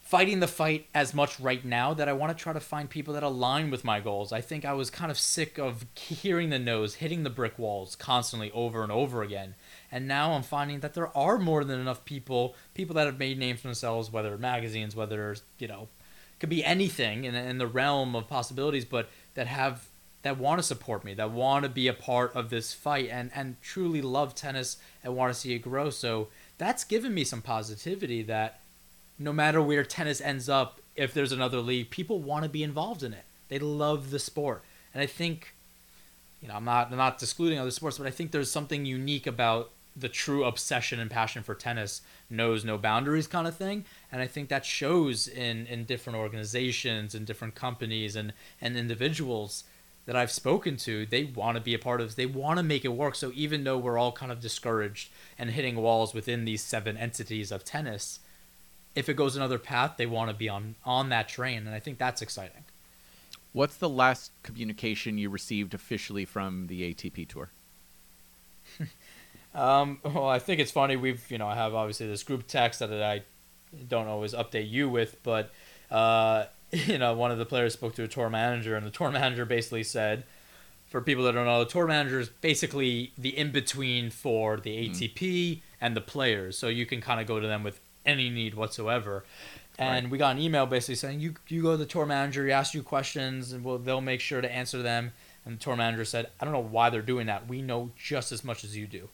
fighting 0.07 0.39
the 0.39 0.47
fight 0.47 0.87
as 0.95 1.13
much 1.13 1.41
right 1.41 1.65
now 1.65 1.93
that 1.93 2.09
I 2.09 2.13
want 2.13 2.31
to 2.31 2.41
try 2.41 2.53
to 2.53 2.61
find 2.61 2.89
people 2.89 3.15
that 3.15 3.25
align 3.25 3.73
with 3.73 3.83
my 3.83 3.99
goals. 3.99 4.33
I 4.33 4.41
think 4.41 4.65
I 4.65 4.73
was 4.73 4.89
kind 4.89 5.11
of 5.11 5.19
sick 5.19 5.59
of 5.59 5.85
hearing 5.97 6.51
the 6.51 6.61
no's, 6.61 6.95
hitting 6.95 7.25
the 7.25 7.31
brick 7.31 7.59
walls 7.59 7.97
constantly 7.97 8.53
over 8.53 8.85
and 8.85 8.93
over 8.93 9.25
again. 9.25 9.57
And 9.91 10.07
now 10.07 10.35
I'm 10.35 10.45
finding 10.45 10.79
that 10.79 10.95
there 10.95 11.15
are 11.19 11.39
more 11.39 11.65
than 11.65 11.81
enough 11.81 12.05
people, 12.05 12.55
people 12.73 12.95
that 12.95 13.07
have 13.07 13.19
made 13.19 13.37
names 13.37 13.61
for 13.61 13.67
themselves, 13.67 14.13
whether 14.13 14.39
magazines, 14.39 14.95
whether, 14.95 15.35
you 15.59 15.67
know, 15.67 15.89
could 16.39 16.51
be 16.51 16.65
anything 16.65 17.25
in, 17.25 17.35
in 17.35 17.59
the 17.59 17.67
realm 17.67 18.15
of 18.15 18.29
possibilities, 18.29 18.85
but 18.85 19.09
that 19.35 19.49
have 19.49 19.89
that 20.23 20.39
want 20.39 20.61
to 20.61 20.63
support 20.63 21.05
me, 21.05 21.15
that 21.15 21.33
want 21.33 21.65
to 21.65 21.69
be 21.69 21.89
a 21.89 21.93
part 21.93 22.35
of 22.37 22.51
this 22.51 22.73
fight, 22.73 23.09
and 23.11 23.33
and 23.35 23.61
truly 23.61 24.03
love 24.03 24.37
tennis 24.37 24.77
and 25.03 25.17
want 25.17 25.35
to 25.35 25.39
see 25.39 25.53
it 25.55 25.61
grow. 25.61 25.91
So 25.91 26.29
that's 26.59 26.85
given 26.85 27.13
me 27.13 27.25
some 27.25 27.43
positivity 27.43 28.23
that 28.23 28.61
no 29.19 29.33
matter 29.33 29.63
where 29.63 29.85
tennis 29.85 30.21
ends 30.21 30.49
up, 30.49 30.81
if 30.95 31.13
there's 31.13 31.33
another 31.33 31.61
league, 31.61 31.91
people 31.91 32.21
want 32.21 32.45
to 32.45 32.49
be 32.49 32.63
involved 32.63 33.03
in 33.03 33.13
it. 33.13 33.25
They 33.49 33.59
love 33.59 34.11
the 34.11 34.19
sport, 34.19 34.63
and 34.93 35.03
I 35.03 35.07
think, 35.07 35.55
you 36.41 36.49
know, 36.49 36.55
I'm 36.55 36.65
not 36.65 36.91
I'm 36.91 36.97
not 36.97 37.23
excluding 37.23 37.59
other 37.59 37.71
sports, 37.71 37.99
but 37.99 38.07
I 38.07 38.11
think 38.11 38.33
there's 38.33 38.51
something 38.51 38.85
unique 38.85 39.27
about 39.27 39.71
the 39.95 40.09
true 40.09 40.45
obsession 40.45 41.01
and 41.01 41.11
passion 41.11 41.43
for 41.43 41.55
tennis 41.55 42.03
knows 42.29 42.65
no 42.65 42.77
boundaries 42.77 43.27
kind 43.27 43.47
of 43.47 43.57
thing 43.57 43.83
and 44.13 44.21
i 44.21 44.27
think 44.27 44.51
that 44.51 44.63
shows 44.63 45.27
in 45.27 45.67
in 45.69 45.85
different 45.85 46.19
organizations 46.19 47.15
and 47.15 47.25
different 47.25 47.55
companies 47.55 48.15
and 48.15 48.35
and 48.61 48.77
individuals 48.77 49.65
that 50.07 50.17
I've 50.17 50.31
spoken 50.31 50.77
to, 50.79 51.05
they 51.05 51.25
want 51.25 51.57
to 51.57 51.61
be 51.61 51.75
a 51.75 51.79
part 51.79 52.01
of. 52.01 52.17
They 52.17 52.27
want 52.27 52.59
to 52.59 52.63
make 52.63 52.85
it 52.85 52.89
work. 52.89 53.15
So 53.17 53.33
even 53.35 53.65
though 53.65 53.77
we're 53.77 53.99
all 53.99 54.13
kind 54.13 54.33
of 54.33 54.41
discouraged 54.41 55.11
and 55.39 55.51
hitting 55.51 55.77
walls 55.77 56.15
within 56.15 56.45
these 56.45 56.63
seven 56.63 56.97
entities 56.97 57.53
of 57.53 57.65
tennis, 57.65 58.21
if 58.97 59.09
it 59.09 59.15
goes 59.15 59.37
another 59.37 59.59
path, 59.59 59.95
they 59.97 60.07
want 60.07 60.31
to 60.31 60.37
be 60.37 60.49
on 60.49 60.75
on 60.85 61.11
that 61.11 61.29
train, 61.29 61.67
and 61.67 61.75
I 61.75 61.79
think 61.79 61.99
that's 61.99 62.23
exciting. 62.23 62.65
What's 63.53 63.77
the 63.77 63.89
last 63.89 64.33
communication 64.43 65.17
you 65.19 65.31
received 65.31 65.73
officially 65.75 66.25
from 66.25 66.67
the 66.67 66.93
ATP 66.93 67.29
tour? 67.29 67.51
Um, 69.55 70.01
well, 70.05 70.29
I 70.29 70.39
think 70.39 70.61
it's 70.61 70.71
funny. 70.71 70.97
We've, 70.97 71.25
you 71.31 71.39
know, 71.39 71.49
I 71.49 71.55
have 71.55 71.75
obviously 71.75 72.07
this 72.07 72.23
group 72.23 72.47
text 72.47 72.81
that 72.81 72.93
I 72.93 73.23
don't 73.89 74.07
always 74.07 74.35
update 74.35 74.71
you 74.71 74.87
with, 74.87 75.17
but, 75.23 75.51
uh, 75.91 76.45
you 76.73 76.99
know, 76.99 77.15
one 77.15 77.31
of 77.31 77.39
the 77.39 77.47
players 77.47 77.73
spoke 77.73 77.95
to 77.95 78.03
a 78.03 78.09
tour 78.09 78.29
manager, 78.29 78.77
and 78.77 78.87
the 78.87 78.91
tour 78.91 79.11
manager 79.11 79.47
basically 79.47 79.83
said, 79.83 80.25
for 80.87 81.01
people 81.01 81.25
that 81.25 81.33
don't 81.33 81.47
know, 81.47 81.65
the 81.65 81.71
tour 81.71 81.87
manager 81.87 82.21
is 82.21 82.29
basically 82.29 83.13
the 83.17 83.37
in 83.37 83.51
between 83.51 84.11
for 84.11 84.59
the 84.59 84.89
ATP 84.89 85.63
and 85.81 85.97
the 85.97 86.01
players. 86.01 86.57
So 86.57 86.69
you 86.69 86.87
can 86.87 87.01
kind 87.01 87.21
of 87.21 87.27
go 87.27 87.41
to 87.41 87.47
them 87.47 87.63
with 87.63 87.81
any 88.07 88.31
need 88.31 88.55
whatsoever. 88.55 89.25
And 89.79 90.07
Right. 90.07 90.11
we 90.13 90.19
got 90.19 90.37
an 90.37 90.43
email 90.43 90.65
basically 90.67 90.95
saying, 90.95 91.21
you, 91.21 91.35
you 91.49 91.63
go 91.63 91.73
to 91.73 91.77
the 91.77 91.87
tour 91.87 92.07
manager, 92.07 92.47
you 92.47 92.53
ask 92.53 92.73
you 92.73 92.83
questions, 92.83 93.53
and 93.53 93.63
we'll, 93.63 93.79
they'll 93.79 94.01
make 94.01 94.21
sure 94.21 94.41
to 94.41 94.51
answer 94.51 94.83
them. 94.83 95.13
And 95.45 95.59
the 95.59 95.63
tour 95.63 95.77
manager 95.77 96.05
said, 96.05 96.31
I 96.41 96.45
don't 96.45 96.55
know 96.55 96.61
why 96.61 96.89
they're 96.91 97.03
doing 97.03 97.27
that. 97.27 97.47
We 97.47 97.61
know 97.63 97.91
just 97.97 98.33
as 98.33 98.43
much 98.43 98.65
as 98.65 98.77
you 98.77 98.87
do. 98.87 99.09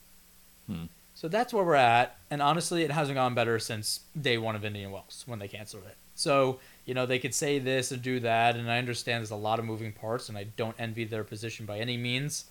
Hmm. 0.66 0.84
So 1.14 1.28
that's 1.28 1.52
where 1.52 1.64
we're 1.64 1.74
at. 1.74 2.16
And 2.30 2.40
honestly, 2.40 2.84
it 2.84 2.90
hasn't 2.90 3.16
gone 3.16 3.34
better 3.34 3.58
since 3.58 4.00
day 4.18 4.38
one 4.38 4.56
of 4.56 4.64
Indian 4.64 4.90
Wells 4.92 5.24
when 5.26 5.40
they 5.40 5.48
canceled 5.48 5.84
it. 5.86 5.96
So, 6.14 6.58
you 6.86 6.94
know, 6.94 7.06
they 7.06 7.18
could 7.18 7.34
say 7.34 7.58
this 7.58 7.90
and 7.90 8.00
do 8.00 8.20
that. 8.20 8.56
And 8.56 8.70
I 8.70 8.78
understand 8.78 9.20
there's 9.20 9.30
a 9.30 9.36
lot 9.36 9.58
of 9.58 9.64
moving 9.64 9.92
parts, 9.92 10.28
and 10.28 10.38
I 10.38 10.44
don't 10.44 10.76
envy 10.78 11.04
their 11.04 11.24
position 11.24 11.66
by 11.66 11.78
any 11.78 11.96
means. 11.96 12.44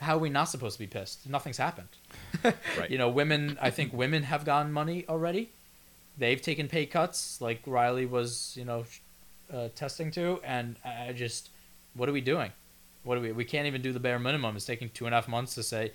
How 0.00 0.16
are 0.16 0.18
we 0.18 0.28
not 0.28 0.44
supposed 0.44 0.74
to 0.74 0.78
be 0.80 0.86
pissed? 0.86 1.28
Nothing's 1.28 1.58
happened. 1.58 1.88
Right. 2.78 2.90
You 2.90 2.98
know, 2.98 3.08
women, 3.08 3.56
I 3.62 3.70
think 3.70 3.92
women 3.94 4.24
have 4.24 4.44
gotten 4.44 4.70
money 4.70 5.06
already. 5.08 5.50
They've 6.18 6.40
taken 6.42 6.68
pay 6.68 6.84
cuts, 6.84 7.40
like 7.40 7.62
Reilly 7.64 8.04
was, 8.04 8.54
you 8.54 8.66
know, 8.66 8.84
uh, 9.50 9.68
testing 9.74 10.10
to. 10.10 10.40
And 10.44 10.76
I 10.84 11.12
just, 11.12 11.48
what 11.94 12.08
are 12.08 12.12
we 12.12 12.20
doing? 12.20 12.50
What 13.02 13.14
do 13.14 13.22
we? 13.22 13.32
We 13.32 13.44
can't 13.44 13.66
even 13.66 13.80
do 13.80 13.92
the 13.92 14.00
bare 14.00 14.18
minimum. 14.18 14.56
It's 14.56 14.66
taking 14.66 14.90
two 14.90 15.06
and 15.06 15.14
a 15.14 15.16
half 15.16 15.28
months 15.28 15.54
to 15.54 15.62
say, 15.62 15.92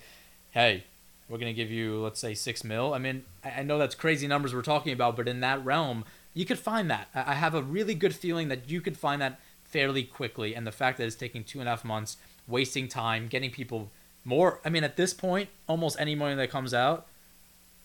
hey, 0.50 0.84
we're 1.28 1.38
gonna 1.38 1.52
give 1.52 1.70
you, 1.70 2.00
let's 2.00 2.18
say, 2.18 2.34
six 2.34 2.64
mil. 2.64 2.94
I 2.94 2.98
mean, 2.98 3.24
I 3.44 3.50
I 3.58 3.62
know 3.62 3.78
that's 3.78 3.94
crazy 3.94 4.26
numbers 4.26 4.54
we're 4.54 4.62
talking 4.62 4.92
about, 4.92 5.16
but 5.16 5.28
in 5.28 5.40
that 5.40 5.64
realm, 5.64 6.04
you 6.34 6.44
could 6.44 6.58
find 6.58 6.90
that. 6.90 7.08
I 7.14 7.32
I 7.32 7.34
have 7.34 7.54
a 7.54 7.62
really 7.62 7.94
good 7.94 8.14
feeling 8.14 8.48
that 8.48 8.68
you 8.70 8.80
could 8.80 8.96
find 8.96 9.22
that 9.22 9.38
fairly 9.64 10.02
quickly. 10.02 10.54
And 10.54 10.66
the 10.66 10.72
fact 10.72 10.98
that 10.98 11.04
it's 11.04 11.16
taking 11.16 11.44
two 11.44 11.60
and 11.60 11.68
a 11.68 11.72
half 11.72 11.84
months, 11.84 12.16
wasting 12.50 12.88
time, 12.88 13.28
getting 13.28 13.50
people 13.50 13.90
more. 14.24 14.60
I 14.64 14.68
mean, 14.68 14.84
at 14.84 14.96
this 14.96 15.14
point, 15.14 15.48
almost 15.66 15.98
any 16.00 16.14
money 16.14 16.34
that 16.34 16.50
comes 16.50 16.74
out, 16.74 17.06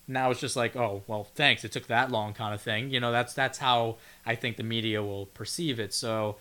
now 0.08 0.32
it's 0.32 0.40
just 0.40 0.56
like, 0.56 0.76
oh, 0.76 1.04
well, 1.08 1.24
thanks. 1.24 1.64
It 1.64 1.72
took 1.72 1.88
that 1.88 2.12
long, 2.12 2.34
kind 2.34 2.54
of 2.54 2.62
thing. 2.62 2.90
You 2.92 3.00
know, 3.00 3.12
that's 3.12 3.34
that's 3.34 3.58
how 3.58 3.98
I 4.26 4.36
think 4.36 4.58
the 4.58 4.64
media 4.64 5.02
will 5.02 5.28
perceive 5.28 5.80
it. 5.80 5.94
So, 5.94 6.36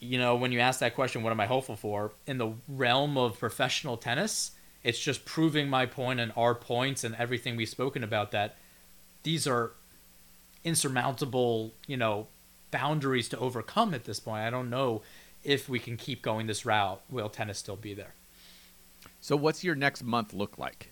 you 0.00 0.18
know, 0.18 0.36
when 0.36 0.52
you 0.52 0.60
ask 0.60 0.80
that 0.80 0.94
question, 0.94 1.22
what 1.22 1.30
am 1.30 1.40
I 1.40 1.46
hopeful 1.46 1.76
for? 1.76 2.12
In 2.26 2.38
the 2.38 2.52
realm 2.68 3.16
of 3.16 3.38
professional 3.38 3.96
tennis, 3.96 4.52
it's 4.82 4.98
just 4.98 5.24
proving 5.24 5.68
my 5.68 5.86
point 5.86 6.20
and 6.20 6.32
our 6.36 6.54
points 6.54 7.02
and 7.02 7.14
everything 7.16 7.56
we've 7.56 7.68
spoken 7.68 8.04
about 8.04 8.30
that 8.32 8.56
these 9.26 9.48
are 9.48 9.72
insurmountable, 10.62 11.72
you 11.88 11.96
know, 11.96 12.28
boundaries 12.70 13.28
to 13.28 13.38
overcome 13.38 13.92
at 13.92 14.04
this 14.04 14.20
point. 14.20 14.42
I 14.42 14.50
don't 14.50 14.70
know 14.70 15.02
if 15.46 15.68
we 15.68 15.78
can 15.78 15.96
keep 15.96 16.20
going 16.22 16.46
this 16.46 16.66
route. 16.66 17.00
Will 17.10 17.28
tennis 17.28 17.58
still 17.58 17.76
be 17.76 17.94
there? 17.94 18.12
So, 19.20 19.36
what's 19.36 19.64
your 19.64 19.74
next 19.74 20.02
month 20.02 20.34
look 20.34 20.58
like? 20.58 20.90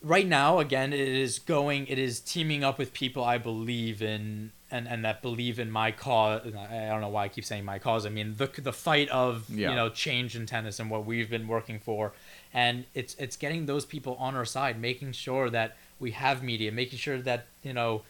right 0.00 0.28
now 0.28 0.60
again 0.60 0.92
it 0.92 1.08
is 1.08 1.40
going 1.40 1.84
it 1.88 1.98
is 1.98 2.20
teaming 2.20 2.62
up 2.62 2.78
with 2.78 2.92
people 2.92 3.24
i 3.24 3.36
believe 3.36 4.00
in 4.00 4.52
and 4.70 4.86
and 4.86 5.04
that 5.04 5.20
believe 5.22 5.58
in 5.58 5.68
my 5.68 5.90
cause 5.90 6.40
i 6.54 6.86
don't 6.86 7.00
know 7.00 7.08
why 7.08 7.24
i 7.24 7.28
keep 7.28 7.44
saying 7.44 7.64
my 7.64 7.80
cause 7.80 8.06
i 8.06 8.08
mean 8.08 8.32
the 8.36 8.46
the 8.62 8.72
fight 8.72 9.08
of 9.08 9.50
Yeah. 9.50 9.70
you 9.70 9.74
know 9.74 9.88
change 9.88 10.36
in 10.36 10.46
tennis 10.46 10.78
and 10.78 10.88
what 10.88 11.04
we've 11.04 11.28
been 11.28 11.48
working 11.48 11.80
for 11.80 12.12
and 12.54 12.84
it's 12.94 13.16
it's 13.16 13.36
getting 13.36 13.66
those 13.66 13.84
people 13.84 14.14
on 14.20 14.36
our 14.36 14.44
side 14.44 14.80
making 14.80 15.10
sure 15.12 15.50
that 15.50 15.76
we 15.98 16.12
have 16.12 16.44
media 16.44 16.70
making 16.70 17.00
sure 17.00 17.18
that 17.22 17.46
you 17.64 17.72
know 17.72 18.02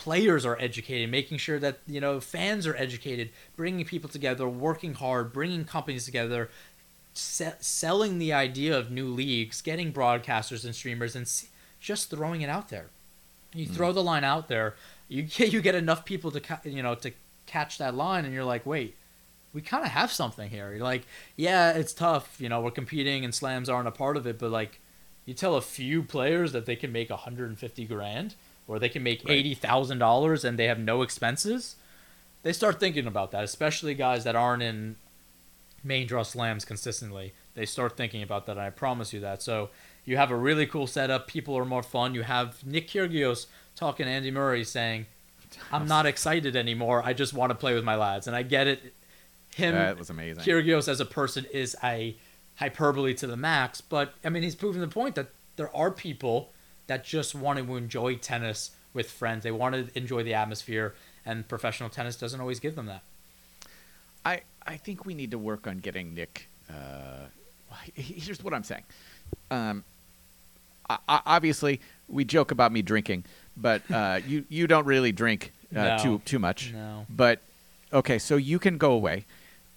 players 0.00 0.46
are 0.46 0.56
educated 0.60 1.10
making 1.10 1.36
sure 1.36 1.58
that 1.58 1.78
you 1.86 2.00
know 2.00 2.20
fans 2.20 2.66
are 2.66 2.76
educated 2.76 3.28
bringing 3.54 3.84
people 3.84 4.08
together 4.08 4.48
working 4.48 4.94
hard 4.94 5.32
bringing 5.32 5.64
companies 5.64 6.04
together 6.04 6.48
se- 7.14 7.56
selling 7.60 8.18
the 8.18 8.32
idea 8.32 8.76
of 8.76 8.90
new 8.90 9.08
leagues, 9.08 9.60
getting 9.60 9.92
broadcasters 9.92 10.64
and 10.64 10.74
streamers, 10.74 11.14
and 11.14 11.24
s- 11.24 11.48
just 11.80 12.10
throwing 12.10 12.42
it 12.42 12.50
out 12.50 12.68
there. 12.68 12.86
You 13.54 13.66
mm. 13.66 13.74
throw 13.74 13.92
the 13.92 14.02
line 14.02 14.24
out 14.24 14.48
there, 14.48 14.76
you 15.08 15.22
get 15.22 15.52
you 15.52 15.60
get 15.60 15.74
enough 15.74 16.04
people 16.04 16.30
to 16.30 16.40
ca- 16.40 16.60
you 16.64 16.82
know 16.82 16.94
to 16.96 17.12
catch 17.46 17.78
that 17.78 17.94
line, 17.94 18.24
and 18.24 18.34
you're 18.34 18.44
like, 18.44 18.64
wait, 18.66 18.96
we 19.52 19.60
kind 19.60 19.84
of 19.84 19.90
have 19.90 20.12
something 20.12 20.50
here. 20.50 20.72
You're 20.72 20.84
like, 20.84 21.06
yeah, 21.36 21.72
it's 21.72 21.92
tough. 21.92 22.40
You 22.40 22.48
know, 22.48 22.60
we're 22.60 22.70
competing, 22.70 23.24
and 23.24 23.34
slams 23.34 23.68
aren't 23.68 23.88
a 23.88 23.92
part 23.92 24.16
of 24.16 24.26
it, 24.26 24.38
but 24.38 24.50
like, 24.50 24.80
you 25.26 25.34
tell 25.34 25.56
a 25.56 25.62
few 25.62 26.02
players 26.02 26.52
that 26.52 26.66
they 26.66 26.76
can 26.76 26.92
make 26.92 27.10
150 27.10 27.84
grand, 27.86 28.34
or 28.70 28.78
they 28.78 28.88
can 28.88 29.02
make 29.02 29.24
Right. 29.24 29.36
eighty 29.38 29.54
thousand 29.54 29.98
dollars, 29.98 30.44
and 30.44 30.58
they 30.58 30.66
have 30.66 30.78
no 30.78 31.02
expenses. 31.02 31.76
They 32.42 32.52
start 32.52 32.78
thinking 32.80 33.06
about 33.06 33.32
that, 33.32 33.44
especially 33.44 33.94
guys 33.94 34.24
that 34.24 34.36
aren't 34.36 34.62
in 34.62 34.96
main 35.82 36.06
draw 36.06 36.22
slams 36.22 36.64
consistently. 36.64 37.32
They 37.54 37.66
start 37.66 37.96
thinking 37.96 38.22
about 38.22 38.46
that. 38.46 38.58
I 38.58 38.70
promise 38.70 39.12
you 39.12 39.20
that. 39.20 39.42
So 39.42 39.70
you 40.04 40.16
have 40.16 40.30
a 40.30 40.36
really 40.36 40.66
cool 40.66 40.86
setup. 40.86 41.26
People 41.26 41.56
are 41.58 41.64
more 41.64 41.82
fun. 41.82 42.14
You 42.14 42.22
have 42.22 42.64
Nick 42.64 42.88
Kyrgios 42.88 43.46
talking 43.74 44.06
to 44.06 44.12
Andy 44.12 44.30
Murray 44.30 44.62
saying, 44.64 45.06
"I'm 45.72 45.86
not 45.88 46.06
excited 46.06 46.54
anymore. 46.54 47.02
I 47.04 47.12
just 47.12 47.32
want 47.34 47.50
to 47.50 47.54
play 47.56 47.74
with 47.74 47.84
my 47.84 47.96
lads." 47.96 48.26
And 48.26 48.36
I 48.36 48.42
get 48.42 48.66
it. 48.68 48.94
Him, 49.56 49.74
That 49.74 49.98
was 49.98 50.10
amazing. 50.10 50.44
Kyrgios 50.44 50.86
as 50.86 51.00
a 51.00 51.04
person 51.04 51.44
is 51.52 51.74
a 51.82 52.14
hyperbole 52.56 53.14
to 53.14 53.26
the 53.26 53.36
max, 53.36 53.80
but 53.80 54.14
I 54.24 54.28
mean 54.28 54.42
he's 54.44 54.54
proven 54.54 54.80
the 54.80 54.86
point 54.88 55.16
that 55.16 55.28
there 55.56 55.74
are 55.74 55.90
people 55.90 56.52
that 56.90 57.04
just 57.04 57.36
want 57.36 57.56
to 57.56 57.76
enjoy 57.76 58.16
tennis 58.16 58.72
with 58.92 59.08
friends. 59.08 59.44
They 59.44 59.52
want 59.52 59.76
to 59.76 59.96
enjoy 59.96 60.24
the 60.24 60.34
atmosphere, 60.34 60.96
and 61.24 61.46
professional 61.46 61.88
tennis 61.88 62.16
doesn't 62.16 62.40
always 62.40 62.58
give 62.58 62.74
them 62.74 62.86
that. 62.86 63.02
I 64.24 64.40
I 64.66 64.76
think 64.76 65.06
we 65.06 65.14
need 65.14 65.30
to 65.30 65.38
work 65.38 65.68
on 65.68 65.78
getting 65.78 66.14
Nick. 66.14 66.48
Uh, 66.68 67.26
here's 67.94 68.42
what 68.42 68.52
I'm 68.52 68.64
saying. 68.64 68.82
Um, 69.52 69.84
I, 70.88 70.98
I, 71.08 71.20
obviously, 71.26 71.80
we 72.08 72.24
joke 72.24 72.50
about 72.50 72.72
me 72.72 72.82
drinking, 72.82 73.24
but 73.56 73.88
uh, 73.88 74.18
you 74.26 74.44
you 74.48 74.66
don't 74.66 74.84
really 74.84 75.12
drink 75.12 75.52
uh, 75.70 75.82
No. 75.82 75.98
too 76.02 76.22
too 76.24 76.38
much. 76.40 76.72
No. 76.72 77.06
But 77.08 77.38
okay, 77.92 78.18
so 78.18 78.34
you 78.34 78.58
can 78.58 78.78
go 78.78 78.90
away. 78.90 79.26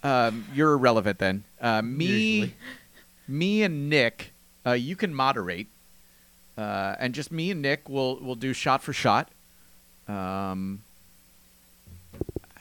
Um, 0.01 0.45
you're 0.51 0.73
irrelevant 0.73 1.19
then. 1.19 1.43
Uh, 1.61 1.83
me, 1.83 2.05
Usually. 2.07 2.55
me 3.27 3.61
and 3.61 3.87
Nick, 3.87 4.33
uh, 4.65 4.71
you 4.71 4.95
can 4.95 5.13
moderate, 5.13 5.67
uh, 6.57 6.95
and 6.99 7.13
just 7.13 7.31
me 7.31 7.51
and 7.51 7.61
Nick 7.61 7.87
will 7.89 8.17
will 8.19 8.35
do 8.35 8.53
shot 8.53 8.83
for 8.83 8.93
shot. 8.93 9.29
Um, 10.07 10.83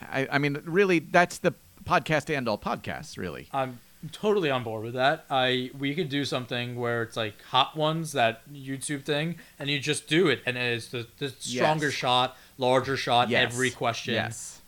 I, 0.01 0.27
I 0.31 0.37
mean, 0.37 0.61
really, 0.65 0.99
that's 0.99 1.37
the 1.37 1.53
podcast 1.85 2.35
and 2.35 2.47
all 2.47 2.57
podcasts, 2.57 3.17
really. 3.17 3.47
I'm 3.53 3.79
totally 4.11 4.49
on 4.49 4.63
board 4.63 4.83
with 4.83 4.93
that. 4.95 5.25
I 5.29 5.71
we 5.77 5.95
could 5.95 6.09
do 6.09 6.25
something 6.25 6.75
where 6.75 7.03
it's 7.03 7.15
like 7.17 7.41
hot 7.43 7.75
ones 7.75 8.11
that 8.13 8.41
YouTube 8.53 9.03
thing, 9.03 9.35
and 9.59 9.69
you 9.69 9.79
just 9.79 10.07
do 10.07 10.27
it, 10.27 10.41
and 10.45 10.57
it's 10.57 10.87
the, 10.87 11.07
the 11.19 11.29
stronger 11.29 11.87
Yes. 11.87 11.93
shot, 11.93 12.37
larger 12.57 12.97
shot, 12.97 13.29
Yes. 13.29 13.51
every 13.53 13.71
question. 13.71 14.13
Yes, 14.15 14.61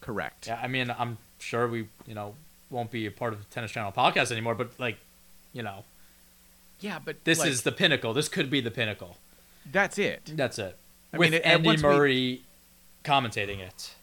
correct. 0.00 0.46
Yeah, 0.46 0.60
I 0.62 0.68
mean, 0.68 0.94
I'm 0.96 1.18
sure 1.38 1.66
we 1.68 1.88
you 2.06 2.14
know 2.14 2.34
won't 2.70 2.90
be 2.90 3.06
a 3.06 3.10
part 3.10 3.32
of 3.32 3.38
the 3.38 3.44
Tennis 3.46 3.70
Channel 3.70 3.92
podcast 3.92 4.30
anymore, 4.32 4.54
but 4.54 4.70
like, 4.78 4.96
you 5.52 5.62
know, 5.62 5.84
Yeah, 6.82 6.98
but 7.04 7.24
this 7.24 7.38
like, 7.38 7.48
is 7.48 7.62
the 7.62 7.72
pinnacle. 7.72 8.12
This 8.12 8.28
could 8.28 8.50
be 8.50 8.60
the 8.60 8.70
pinnacle. 8.70 9.16
that's 9.70 9.98
it. 9.98 10.32
That's 10.34 10.58
it. 10.58 10.76
I 11.12 11.18
With 11.18 11.30
mean, 11.30 11.40
and 11.44 11.52
Andy 11.54 11.66
once 11.68 11.82
we- 11.82 11.88
Murray 11.88 12.42
commentating 13.04 13.60
it. 13.60 13.94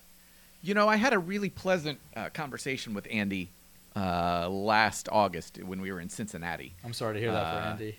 You 0.61 0.73
know, 0.73 0.87
I 0.89 0.95
had 0.97 1.13
a 1.13 1.19
really 1.19 1.49
pleasant 1.49 1.99
uh, 2.15 2.29
conversation 2.29 2.93
with 2.93 3.07
Andy 3.09 3.49
uh, 3.95 4.49
last 4.49 5.07
August 5.11 5.57
when 5.63 5.79
we 5.81 5.91
were 5.91 5.99
in 6.01 6.09
Cincinnati. 6.09 6.73
I'm 6.83 6.93
sorry 6.93 7.13
to 7.15 7.19
hear 7.19 7.31
that 7.31 7.53
for 7.53 7.59
Uh, 7.67 7.71
Andy. 7.71 7.95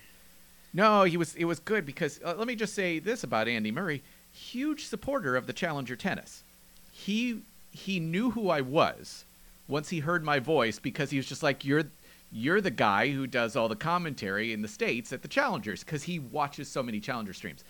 No, 0.73 1.03
he 1.03 1.17
was. 1.17 1.35
It 1.35 1.45
was 1.45 1.59
good 1.59 1.85
because 1.85 2.19
uh, 2.23 2.35
let 2.37 2.47
me 2.47 2.55
just 2.55 2.73
say 2.73 2.99
this 2.99 3.23
about 3.23 3.47
Andy 3.47 3.71
Murray: 3.71 4.03
huge 4.31 4.85
supporter 4.85 5.35
of 5.35 5.45
the 5.47 5.53
Challenger 5.53 5.95
tennis. 5.95 6.43
He 6.91 7.41
he 7.71 7.99
knew 7.99 8.31
who 8.31 8.49
I 8.49 8.61
was 8.61 9.25
once 9.67 9.89
he 9.89 9.99
heard 9.99 10.23
my 10.23 10.39
voice 10.39 10.79
because 10.79 11.09
he 11.09 11.17
was 11.17 11.25
just 11.25 11.43
like, 11.43 11.65
"You're 11.65 11.85
you're 12.31 12.61
the 12.61 12.71
guy 12.71 13.11
who 13.11 13.27
does 13.27 13.55
all 13.55 13.67
the 13.67 13.75
commentary 13.75 14.53
in 14.53 14.61
the 14.61 14.67
states 14.67 15.11
at 15.13 15.21
the 15.21 15.27
Challengers," 15.27 15.83
because 15.83 16.03
he 16.03 16.19
watches 16.19 16.67
so 16.69 16.81
many 16.81 16.99
Challenger 16.99 17.33
streams. 17.33 17.63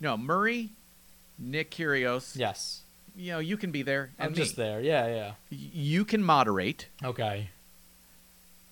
No, 0.00 0.16
Murray, 0.16 0.70
Nick 1.38 1.70
Kyrgios. 1.70 2.36
Yes. 2.36 2.82
you 3.16 3.32
know 3.32 3.38
you 3.38 3.56
can 3.56 3.70
be 3.70 3.82
there 3.82 4.10
and 4.18 4.26
I'm 4.26 4.32
me. 4.32 4.36
just 4.38 4.56
there. 4.56 4.80
Yeah, 4.80 5.06
yeah. 5.06 5.32
You 5.50 6.04
can 6.04 6.22
moderate 6.22 6.88
Okay. 7.02 7.48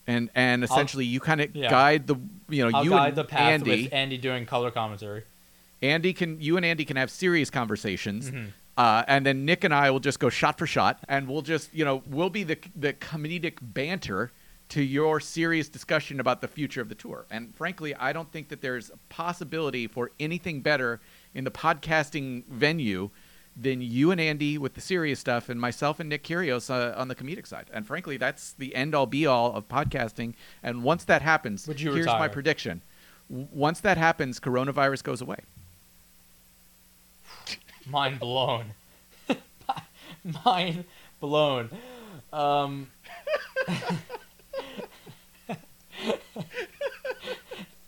and 0.06 0.28
and 0.34 0.62
essentially 0.64 1.04
you 1.06 1.20
kind 1.20 1.40
of 1.40 1.54
yeah. 1.56 1.70
guide 1.70 2.06
the 2.06 2.16
you 2.48 2.62
know 2.68 2.76
I'll 2.76 2.84
you 2.84 2.90
guide 2.90 3.08
and 3.08 3.16
the 3.16 3.24
path 3.24 3.40
Andy. 3.40 3.84
with 3.84 3.92
Andy 3.92 4.18
doing 4.18 4.44
color 4.46 4.70
commentary. 4.70 5.24
Andy 5.82 6.12
can 6.12 6.40
you 6.40 6.56
and 6.56 6.64
Andy 6.64 6.84
can 6.84 6.96
have 6.96 7.10
serious 7.10 7.50
conversations. 7.50 8.30
Mm-hmm. 8.30 8.46
Uh, 8.76 9.04
and 9.06 9.24
then 9.24 9.44
Nick 9.44 9.62
and 9.62 9.72
I 9.72 9.90
will 9.90 10.00
just 10.00 10.18
go 10.18 10.28
shot 10.28 10.58
for 10.58 10.66
shot, 10.66 10.98
and 11.08 11.28
we'll 11.28 11.42
just, 11.42 11.72
you 11.72 11.84
know, 11.84 12.02
we'll 12.06 12.28
be 12.30 12.42
the 12.42 12.58
the 12.74 12.92
comedic 12.92 13.58
banter 13.62 14.32
to 14.70 14.82
your 14.82 15.20
serious 15.20 15.68
discussion 15.68 16.20
about 16.20 16.40
the 16.40 16.48
future 16.48 16.80
of 16.80 16.88
the 16.88 16.94
tour. 16.94 17.26
And 17.30 17.54
frankly, 17.54 17.94
I 17.94 18.12
don't 18.12 18.30
think 18.32 18.48
that 18.48 18.60
there's 18.60 18.90
a 18.90 18.96
possibility 19.08 19.86
for 19.86 20.10
anything 20.18 20.60
better 20.60 21.00
in 21.34 21.44
the 21.44 21.50
podcasting 21.50 22.44
venue 22.46 23.10
than 23.56 23.80
you 23.80 24.10
and 24.10 24.20
Andy 24.20 24.58
with 24.58 24.74
the 24.74 24.80
serious 24.80 25.20
stuff, 25.20 25.48
and 25.48 25.60
myself 25.60 26.00
and 26.00 26.08
Nick 26.08 26.24
Kyrgios 26.24 26.70
uh, 26.70 26.98
on 26.98 27.08
the 27.08 27.14
comedic 27.14 27.46
side. 27.46 27.70
And 27.72 27.86
frankly, 27.86 28.16
that's 28.16 28.52
the 28.52 28.74
end 28.74 28.94
all 28.94 29.06
be 29.06 29.26
all 29.26 29.52
of 29.52 29.68
podcasting. 29.68 30.34
And 30.62 30.82
once 30.82 31.04
that 31.04 31.22
happens, 31.22 31.66
here's 31.66 32.06
my 32.06 32.28
prediction: 32.28 32.82
W- 33.30 33.46
once 33.52 33.80
that 33.80 33.96
happens, 33.96 34.40
coronavirus 34.40 35.04
goes 35.04 35.20
away. 35.20 35.38
Mind 37.86 38.18
blown. 38.18 38.66
Mind 40.44 40.84
blown. 41.20 41.70
Um, 42.32 42.90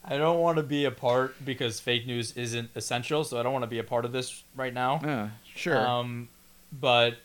I 0.08 0.16
don't 0.18 0.38
want 0.38 0.56
to 0.58 0.62
be 0.62 0.84
a 0.84 0.90
part 0.90 1.44
because 1.44 1.80
fake 1.80 2.06
news 2.06 2.32
isn't 2.36 2.70
essential, 2.74 3.24
so 3.24 3.38
I 3.38 3.42
don't 3.42 3.52
want 3.52 3.64
to 3.64 3.68
be 3.68 3.78
a 3.78 3.84
part 3.84 4.04
of 4.04 4.12
this 4.12 4.44
right 4.54 4.72
now. 4.72 4.96
Uh, 4.96 5.28
sure. 5.54 5.84
Um, 5.84 6.28
but 6.72 7.16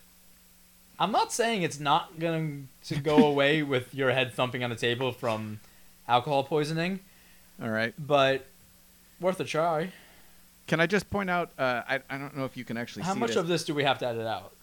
I'm 1.00 1.12
not 1.12 1.32
saying 1.32 1.62
it's 1.62 1.80
not 1.80 2.20
going 2.20 2.70
to 2.86 2.96
go 2.96 3.18
away 3.28 3.62
with 3.64 3.94
your 3.94 4.12
head 4.12 4.34
thumping 4.34 4.64
on 4.64 4.70
the 4.70 4.76
table 4.76 5.12
from 5.12 5.60
alcohol 6.08 6.44
poisoning, 6.44 7.00
all 7.62 7.70
right. 7.70 7.94
but 8.00 8.46
worth 9.20 9.40
a 9.40 9.44
try. 9.46 9.92
Can 10.68 10.80
I 10.80 10.88
just 10.88 11.10
point 11.10 11.30
out? 11.30 11.52
Uh, 11.58 11.82
I 11.88 12.00
I 12.10 12.18
don't 12.18 12.36
know 12.36 12.46
if 12.46 12.56
you 12.56 12.64
can 12.64 12.78
actually 12.78 13.04
How 13.04 13.14
much 13.14 13.32
this. 13.32 13.38
of 13.38 13.48
this 13.48 13.64
do 13.64 13.76
we 13.76 13.84
have 13.84 14.00
to 14.00 14.08
edit 14.08 14.26
out? 14.26 14.54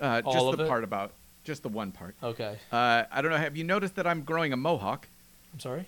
uh, 0.00 0.22
all 0.24 0.32
just 0.32 0.58
the 0.58 0.64
it? 0.64 0.68
part 0.68 0.84
about 0.84 1.12
just 1.44 1.62
the 1.62 1.68
one 1.68 1.92
part. 1.92 2.14
Okay. 2.22 2.58
Uh, 2.70 3.04
I 3.10 3.22
don't 3.22 3.30
know. 3.30 3.38
Have 3.38 3.56
you 3.56 3.64
noticed 3.64 3.96
that 3.96 4.06
I'm 4.06 4.22
growing 4.22 4.52
a 4.52 4.56
mohawk? 4.56 5.08
I'm 5.52 5.60
sorry. 5.60 5.86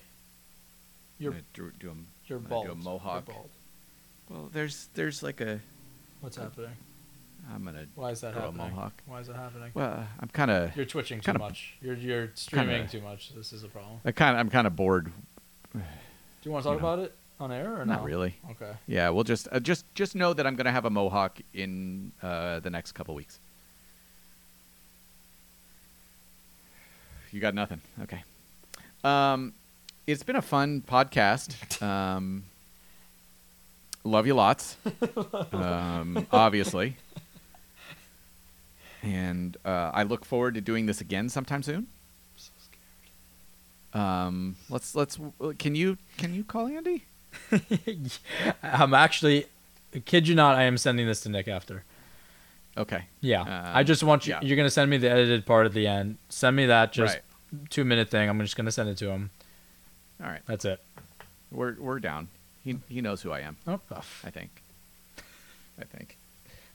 I'm 1.29 1.35
You're 1.55 1.67
gonna 1.67 1.73
do, 1.79 1.87
do 1.87 1.91
a, 1.91 1.95
you're 2.27 2.39
I'm 2.39 2.45
bald. 2.45 2.67
Do 2.67 2.73
a 2.73 2.75
mohawk. 2.75 3.25
You're 3.29 3.35
bald. 3.37 3.51
Well, 4.29 4.51
there's 4.53 4.89
there's 4.95 5.23
like 5.23 5.41
a. 5.41 5.61
What's 6.21 6.37
happening? 6.37 6.71
I'm 7.53 7.65
gonna. 7.65 7.87
Why 7.95 8.11
is 8.11 8.21
that 8.23 8.37
a 8.37 8.41
happening? 8.41 8.57
mohawk. 8.57 8.93
Why 9.07 9.21
is 9.21 9.27
that 9.29 9.37
happening? 9.37 9.71
Well, 9.75 10.05
I'm 10.21 10.29
kind 10.29 10.51
of. 10.51 10.77
You're 10.77 10.85
twitching 10.87 11.21
too 11.21 11.35
much. 11.35 11.75
You're 11.81 11.95
you're 11.95 12.31
streaming 12.35 12.87
kinda- 12.87 12.93
too 12.93 13.01
much. 13.03 13.35
This 13.35 13.53
is 13.53 13.63
a 13.65 13.69
problem. 13.69 14.01
I 14.05 14.13
kind 14.13 14.37
of. 14.37 14.41
I'm 14.41 14.51
kind 14.51 14.67
of 14.67 14.75
bored. 14.77 15.13
Do 15.73 15.81
you 16.45 16.51
want 16.51 16.65
to 16.65 16.69
talk 16.71 16.77
you 16.79 16.83
know. 16.83 16.89
about 16.93 16.99
it 17.05 17.15
on 17.41 17.53
air 17.53 17.81
or 17.81 17.85
Not 17.85 18.01
no? 18.01 18.07
really. 18.07 18.35
Okay. 18.53 18.73
Yeah, 18.87 19.11
we'll 19.11 19.25
just 19.25 19.49
uh, 19.53 19.61
just 19.61 19.85
just 19.95 20.15
know 20.17 20.33
that 20.33 20.47
I'm 20.47 20.57
gonna 20.57 20.73
have 20.73 20.85
a 20.87 20.91
mohawk 20.91 21.39
in 21.55 22.13
uh, 22.23 22.61
the 22.61 22.71
next 22.71 22.93
couple 22.93 23.15
weeks. 23.15 23.39
You 27.33 27.41
got 27.41 27.55
nothing. 27.55 27.81
Okay. 28.03 28.23
Um, 29.05 29.55
it's 30.07 30.23
been 30.23 30.37
a 30.37 30.43
fun 30.43 30.83
podcast. 30.87 31.81
Um, 31.83 32.45
love 34.05 34.27
you 34.27 34.35
lots. 34.35 34.77
um, 35.53 36.27
obviously. 36.33 36.97
And 39.03 39.57
uh, 39.65 39.91
I 39.93 40.05
look 40.05 40.25
forward 40.25 40.55
to 40.55 40.61
doing 40.61 40.87
this 40.87 41.01
again 41.01 41.29
sometime 41.29 41.63
soon. 41.63 41.89
so 42.37 42.51
scared. 43.93 44.05
Um, 44.05 44.57
let's 44.71 44.95
let's. 44.95 45.19
Can 45.59 45.75
you 45.75 45.99
can 46.19 46.35
you 46.35 46.45
call 46.45 46.69
Andy? 46.69 47.05
I'm 48.63 48.95
actually, 48.95 49.47
kid 50.05 50.29
you 50.29 50.35
not, 50.35 50.57
I 50.57 50.65
am 50.65 50.77
sending 50.79 51.07
this 51.07 51.21
to 51.23 51.29
Nick 51.31 51.49
after. 51.49 51.83
Okay. 52.77 53.05
Yeah. 53.21 53.43
Uh, 53.43 53.73
I 53.75 53.83
just 53.83 54.03
want 54.05 54.27
you. 54.27 54.35
yeah. 54.35 54.41
You're 54.43 54.57
gonna 54.57 54.71
send 54.71 54.89
me 54.91 54.99
the 54.99 55.11
edited 55.11 55.47
part 55.47 55.67
at 55.67 55.73
the 55.73 55.87
end. 55.87 56.19
Send 56.29 56.55
me 56.57 56.67
that 56.67 56.93
just 56.93 57.15
Right. 57.17 57.69
two 57.71 57.85
minute 57.85 58.09
thing. 58.09 58.29
I'm 58.29 58.39
just 58.41 58.57
gonna 58.57 58.71
send 58.73 58.89
it 58.89 58.99
to 58.99 59.11
him. 59.11 59.31
All 60.23 60.29
right. 60.29 60.43
That's 60.47 60.65
it. 60.65 60.81
We're 61.51 61.77
we're 61.79 62.01
down. 62.01 62.29
He 62.63 62.79
he 62.89 63.01
knows 63.01 63.23
who 63.23 63.33
I 63.33 63.41
am. 63.41 63.57
Oh. 63.67 63.81
I 64.25 64.31
think. 64.31 64.63
I 65.81 65.85
think. 65.85 66.19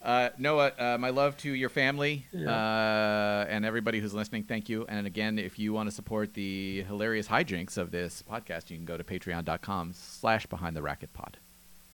Uh, 0.01 0.29
Noah, 0.37 0.71
uh, 0.77 0.97
my 0.99 1.09
love 1.09 1.35
to 1.37 1.51
your 1.51 1.69
family 1.69 2.25
uh, 2.33 3.45
and 3.49 3.65
everybody 3.65 3.99
who's 3.99 4.13
listening. 4.13 4.43
Thank 4.43 4.69
you. 4.69 4.85
And 4.87 5.07
again, 5.07 5.39
if 5.39 5.57
you 5.57 5.73
want 5.73 5.89
to 5.89 5.95
support 5.95 6.33
the 6.33 6.83
hilarious 6.83 7.27
hijinks 7.27 7.77
of 7.77 7.91
this 7.91 8.23
podcast, 8.29 8.69
you 8.69 8.77
can 8.77 8.85
go 8.85 8.95
to 8.95 9.03
patreon.com 9.03 9.93
slash 9.93 10.45
behind 10.45 10.75
the 10.75 10.81
racket 10.81 11.13
pod. 11.13 11.37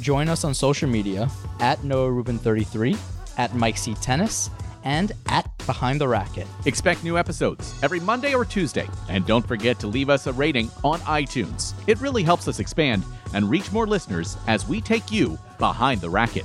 Join 0.00 0.28
us 0.28 0.44
on 0.44 0.54
social 0.54 0.88
media 0.88 1.28
at 1.60 1.82
Noah 1.84 2.10
Rubin33, 2.10 2.98
at 3.38 3.54
Mike 3.54 3.76
C 3.76 3.94
Tennis, 3.94 4.50
and 4.84 5.12
at 5.28 5.50
Behind 5.66 6.00
the 6.00 6.08
Racket. 6.08 6.46
Expect 6.66 7.04
new 7.04 7.16
episodes 7.16 7.74
every 7.82 8.00
Monday 8.00 8.34
or 8.34 8.44
Tuesday. 8.44 8.88
And 9.08 9.26
don't 9.26 9.46
forget 9.46 9.78
to 9.80 9.86
leave 9.86 10.10
us 10.10 10.26
a 10.26 10.32
rating 10.32 10.70
on 10.82 11.00
iTunes. 11.00 11.74
It 11.86 12.00
really 12.00 12.22
helps 12.22 12.48
us 12.48 12.60
expand 12.60 13.02
and 13.32 13.48
reach 13.48 13.72
more 13.72 13.86
listeners 13.86 14.36
as 14.46 14.68
we 14.68 14.80
take 14.80 15.10
you 15.10 15.38
behind 15.58 16.00
the 16.00 16.10
racket. 16.10 16.44